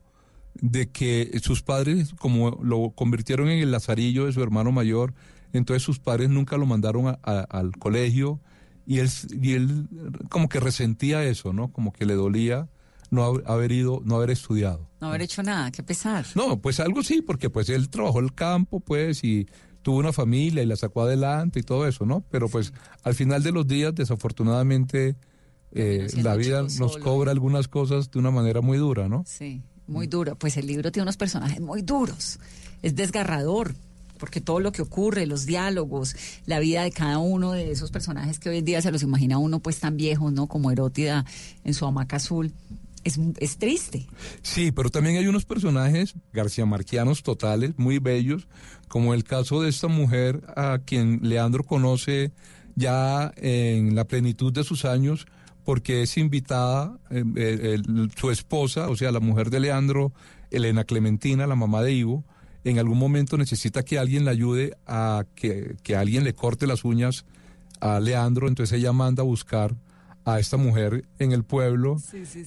[0.54, 5.14] de que sus padres, como lo convirtieron en el lazarillo de su hermano mayor,
[5.52, 8.40] entonces sus padres nunca lo mandaron a- a- al colegio
[8.86, 9.10] y él,
[9.40, 9.88] y él
[10.30, 11.70] como que resentía eso, ¿no?
[11.70, 12.68] Como que le dolía
[13.10, 14.88] no hab- haber ido, no haber estudiado.
[15.00, 16.26] No haber hecho nada, qué pesar.
[16.34, 19.46] No, pues algo sí, porque pues él trabajó el campo, pues, y
[19.82, 22.22] tuvo una familia y la sacó adelante y todo eso, ¿no?
[22.30, 25.16] Pero pues al final de los días, desafortunadamente,
[25.72, 27.04] eh, la vida nos solo.
[27.04, 29.24] cobra algunas cosas de una manera muy dura, ¿no?
[29.26, 30.36] Sí, muy duro.
[30.36, 32.38] Pues el libro tiene unos personajes muy duros.
[32.82, 33.74] Es desgarrador,
[34.18, 36.14] porque todo lo que ocurre, los diálogos,
[36.46, 39.38] la vida de cada uno de esos personajes que hoy en día se los imagina
[39.38, 40.46] uno pues tan viejos, ¿no?
[40.46, 41.24] Como Erótida
[41.64, 42.52] en su hamaca azul.
[43.04, 44.06] Es, es triste.
[44.42, 48.46] Sí, pero también hay unos personajes García Marquianos totales, muy bellos,
[48.88, 52.32] como el caso de esta mujer a quien Leandro conoce
[52.76, 55.26] ya en la plenitud de sus años,
[55.64, 57.78] porque es invitada eh, eh,
[58.16, 60.12] su esposa, o sea, la mujer de Leandro,
[60.50, 62.24] Elena Clementina, la mamá de Ivo,
[62.64, 66.84] en algún momento necesita que alguien le ayude a que, que alguien le corte las
[66.84, 67.24] uñas
[67.80, 69.76] a Leandro, entonces ella manda a buscar
[70.24, 71.96] a esta mujer en el pueblo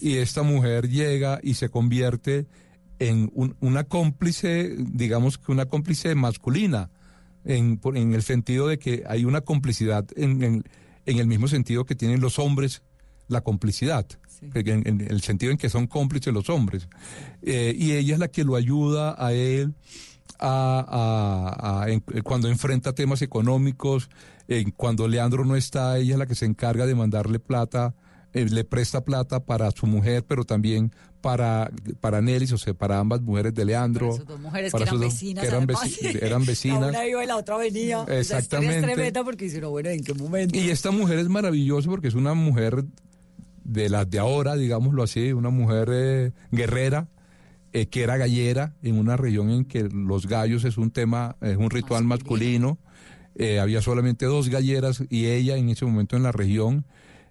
[0.02, 2.46] y esta mujer llega y se convierte
[3.00, 6.90] en un- una cómplice, digamos que una cómplice masculina,
[7.46, 10.64] en, en el sentido de que hay una complicidad en, en-
[11.06, 12.84] en el mismo sentido que tienen los hombres
[13.28, 14.06] la complicidad,
[14.88, 16.88] en, el sentido en que son cómplices los hombres.
[17.42, 19.74] Eh, y ella es la que lo ayuda a él
[20.40, 24.10] a, a- a- en- cuando enfrenta temas económicos,
[24.48, 27.96] en cuando Leandro no está, ella es la que se encarga de mandarle plata,
[28.34, 30.92] eh, le presta plata para su mujer, pero también
[31.22, 31.72] para,
[32.02, 34.14] para Nelis, o sea, para ambas mujeres de Leandro.
[34.18, 35.42] Sus dos mujeres para que eran vecinas.
[35.44, 35.84] que eran, además.
[35.84, 36.90] veci- eran La vecinas.
[36.90, 38.06] una iba y la otra venía.
[38.10, 38.78] Exactamente.
[38.80, 40.58] es tremenda porque bueno, ¿en qué momento?
[40.58, 42.84] Y esta mujer es maravillosa porque es una mujer
[43.64, 47.08] de las de ahora, digámoslo así, una mujer eh, guerrera,
[47.72, 51.56] eh, que era gallera en una región en que los gallos es un tema, es
[51.56, 52.78] un ritual masculino.
[53.36, 56.86] Eh, había solamente dos galleras y ella en ese momento en la región,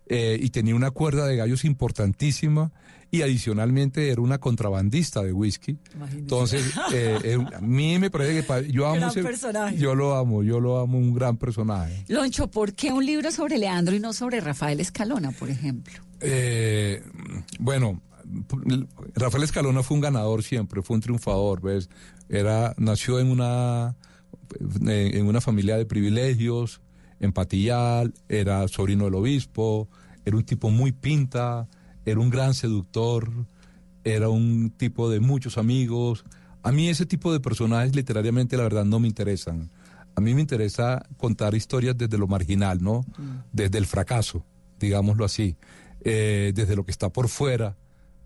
[0.06, 2.72] eh, y tenía una cuerda de gallos importantísima
[3.10, 5.78] y adicionalmente era una contrabandista de whisky.
[6.12, 9.76] Entonces, eh, eh, a mí me parece que yo amo Gran ese- personaje.
[9.76, 12.04] yo lo amo, yo lo amo, un gran personaje.
[12.08, 15.94] Loncho, ¿por qué un libro sobre Leandro y no sobre Rafael Escalona, por ejemplo?
[16.20, 17.02] Eh,
[17.60, 18.00] bueno,
[19.14, 21.88] Rafael Escalona fue un ganador siempre, fue un triunfador, ¿ves?
[22.28, 23.94] Era, nació en una,
[24.86, 26.80] en una familia de privilegios,
[27.20, 29.88] en Patillal, era sobrino del obispo,
[30.24, 31.68] era un tipo muy pinta,
[32.04, 33.30] era un gran seductor,
[34.04, 36.24] era un tipo de muchos amigos.
[36.62, 39.70] A mí ese tipo de personajes literariamente la verdad no me interesan.
[40.14, 43.04] A mí me interesa contar historias desde lo marginal, ¿no?
[43.52, 44.44] Desde el fracaso,
[44.78, 45.56] digámoslo así,
[46.00, 47.76] eh, desde lo que está por fuera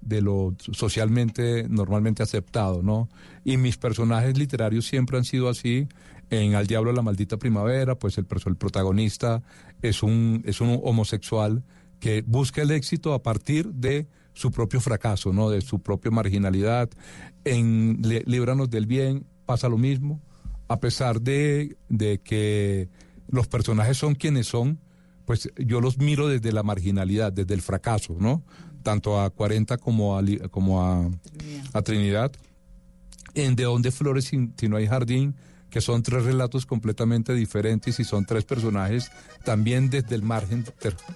[0.00, 3.08] de lo socialmente normalmente aceptado, ¿no?
[3.44, 5.88] Y mis personajes literarios siempre han sido así.
[6.30, 9.42] En Al Diablo la Maldita Primavera, pues el, el protagonista
[9.82, 11.62] es un, es un homosexual
[12.00, 15.50] que busca el éxito a partir de su propio fracaso, ¿no?
[15.50, 16.90] De su propia marginalidad.
[17.44, 20.20] En Líbranos del Bien pasa lo mismo,
[20.68, 22.88] a pesar de, de que
[23.28, 24.80] los personajes son quienes son,
[25.24, 28.44] pues yo los miro desde la marginalidad, desde el fracaso, ¿no?
[28.86, 31.10] Tanto a 40 como a, como a,
[31.72, 32.30] a Trinidad.
[33.34, 35.34] En De dónde flores si, si no hay jardín,
[35.70, 39.10] que son tres relatos completamente diferentes y son tres personajes
[39.44, 40.64] también desde el margen,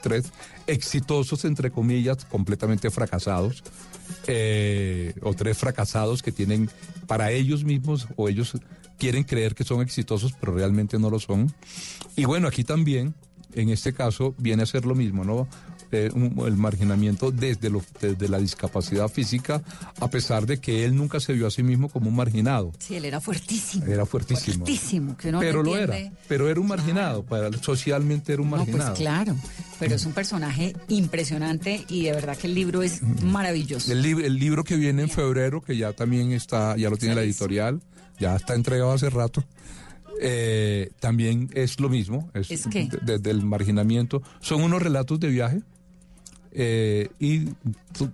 [0.03, 0.33] tres
[0.66, 3.62] exitosos, entre comillas, completamente fracasados,
[4.27, 6.68] eh, o tres fracasados que tienen
[7.07, 8.55] para ellos mismos o ellos
[8.99, 11.55] quieren creer que son exitosos, pero realmente no lo son.
[12.16, 13.14] Y bueno, aquí también,
[13.55, 15.47] en este caso, viene a ser lo mismo, ¿no?
[15.93, 19.61] Eh, un- el marginamiento desde, lo, desde la discapacidad física,
[19.99, 22.72] a pesar de que él nunca se vio a sí mismo como un marginado.
[22.78, 23.86] Sí, él era fuertísimo.
[23.86, 24.59] Era fuertísimo.
[24.64, 26.07] Fuertísimo, que uno no pero lo entiende.
[26.07, 28.91] era, pero era un marginado, para, socialmente era un No, marginado.
[28.91, 29.36] pues claro,
[29.80, 33.91] pero es un personaje impresionante y de verdad que el libro es maravilloso.
[33.91, 37.16] El, lib- el libro que viene en febrero, que ya también está, ya lo tiene
[37.16, 37.80] la editorial,
[38.20, 39.45] ya está entregado hace rato.
[40.22, 42.88] eh, también es lo mismo, es, ¿Es qué?
[42.88, 44.22] de- desde el marginamiento.
[44.41, 45.61] Son unos relatos de viaje
[46.53, 47.49] eh, y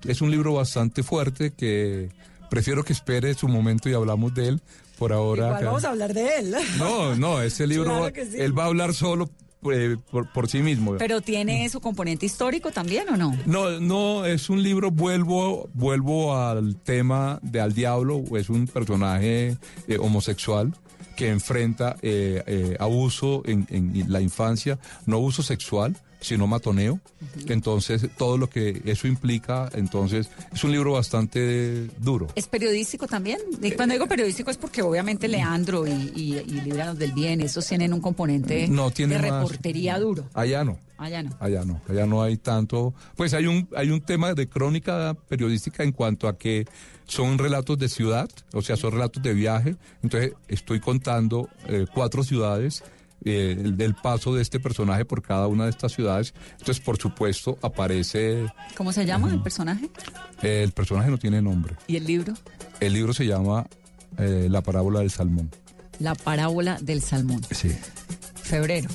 [0.06, 2.10] es un libro bastante fuerte que
[2.50, 4.60] prefiero que espere su momento y hablamos de él.
[4.98, 5.48] Por ahora.
[5.48, 6.54] Igual vamos a hablar de él.
[6.78, 8.38] No, no, ese libro, Claro que sí.
[8.38, 9.28] él va a hablar solo
[9.70, 10.96] eh, por, por sí mismo.
[10.96, 13.36] Pero tiene su componente histórico también o no?
[13.44, 19.56] No, no, es un libro, vuelvo, vuelvo al tema de Al Diablo, es un personaje
[19.86, 20.72] eh, homosexual
[21.16, 27.00] que enfrenta eh, eh, abuso en, en la infancia, no abuso sexual, sino matoneo.
[27.46, 32.26] Entonces, todo lo que eso implica, entonces, es un libro bastante duro.
[32.34, 33.38] ¿Es periodístico también?
[33.62, 38.00] Y cuando digo periodístico es porque obviamente Leandro y, y, del Bien, esos tienen un
[38.00, 40.24] componente No, tiene de más- reportería duro.
[40.34, 40.78] Allá no.
[40.98, 41.36] Allá no.
[41.40, 42.94] Allá no, allá no hay tanto.
[43.16, 46.64] Pues hay un, hay un tema de crónica periodística en cuanto a que
[47.06, 49.76] son relatos de ciudad, o sea, son relatos de viaje.
[50.02, 52.82] Entonces estoy contando eh, cuatro ciudades,
[53.24, 56.34] eh, el del paso de este personaje por cada una de estas ciudades.
[56.52, 58.46] Entonces, por supuesto, aparece.
[58.76, 59.90] ¿Cómo se llama el personaje?
[60.42, 61.76] eh, el personaje no tiene nombre.
[61.86, 62.34] ¿Y el libro?
[62.80, 63.66] El libro se llama
[64.18, 65.50] eh, La parábola del salmón.
[65.98, 67.40] La parábola del salmón.
[67.50, 67.70] Sí.
[68.42, 68.88] Febrero.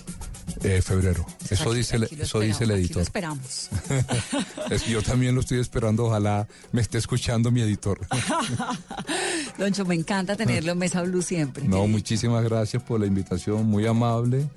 [0.63, 1.25] Eh, febrero.
[1.49, 3.01] Eso Aquí- dice, aquí eso dice el esperamos, aquí lo editor.
[3.01, 3.69] esperamos.
[4.71, 7.99] Es que yo también lo estoy esperando, ojalá me esté escuchando mi editor.
[9.57, 11.63] Doncho, me encanta tenerlo en Mesa Blue siempre.
[11.67, 14.47] No, muchísimas gracias por la invitación, muy amable.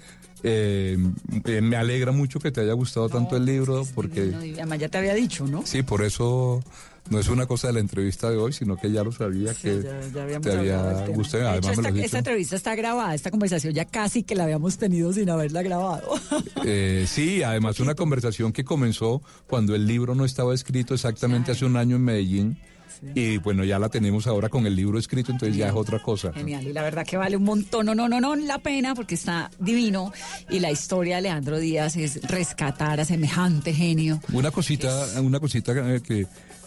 [0.43, 0.99] Eh,
[1.47, 4.99] eh, me alegra mucho que te haya gustado tanto el libro, porque además ya te
[4.99, 5.65] había dicho, ¿no?
[5.67, 6.63] sí, por eso
[7.11, 9.83] no es una cosa de la entrevista de hoy, sino que ya lo sabía que
[9.83, 11.45] Ya, ya te había gustado.
[11.45, 14.35] De hecho, Además, me esta, lo esta entrevista está grabada, esta conversación ya casi que
[14.35, 16.09] la habíamos tenido sin haberla grabado.
[16.67, 21.67] Eh, sí, además una conversación que comenzó cuando el libro no estaba escrito exactamente hace
[21.67, 22.59] un año en Medellín.
[23.15, 26.33] Y bueno, ya la tenemos ahora con el libro escrito, entonces ya es otra cosa.
[26.33, 29.15] Genial, y la verdad que vale un montón, no, no, no, no, la pena porque
[29.15, 30.13] está divino
[30.51, 34.21] y la historia de Leandro Díaz es rescatar a semejante genio.
[34.33, 36.27] Una cosita, una cosita eh, que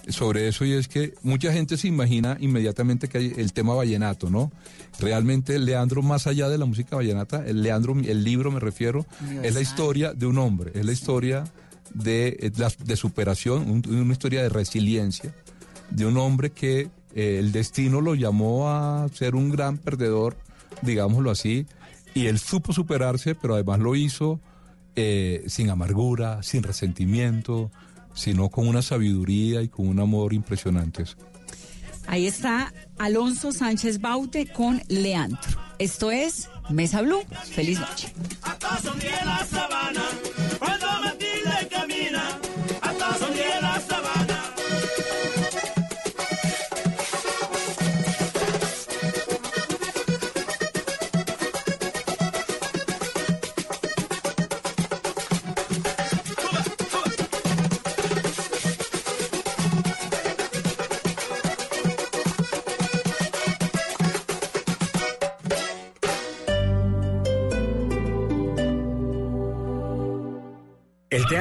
[0.09, 4.29] sobre eso y es que mucha gente se imagina inmediatamente que hay el tema vallenato,
[4.29, 4.51] ¿no?
[4.99, 9.05] Realmente Leandro, más allá de la música vallenata, el Leandro, el libro me refiero,
[9.43, 11.43] es la historia de un hombre, es la historia
[11.93, 12.51] de, eh,
[12.85, 15.33] de superación, un- una historia de resiliencia,
[15.89, 20.37] de un hombre que eh, el destino lo llamó a ser un gran perdedor,
[20.81, 21.65] digámoslo así,
[22.13, 24.39] y él supo superarse, pero además lo hizo
[24.95, 27.71] eh, sin amargura, sin resentimiento,
[28.13, 31.17] sino con una sabiduría y con un amor impresionantes.
[32.07, 35.59] Ahí está Alonso Sánchez Baute con Leandro.
[35.77, 37.21] Esto es Mesa Blue.
[37.53, 38.13] Feliz noche.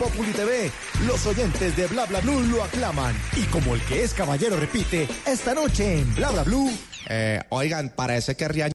[0.00, 0.70] Populi TV,
[1.06, 3.14] los oyentes de Bla Bla Blue lo aclaman.
[3.36, 6.70] Y como el que es caballero repite, esta noche en Bla Bla Blue.
[7.10, 8.68] Eh, oigan, parece que Riaño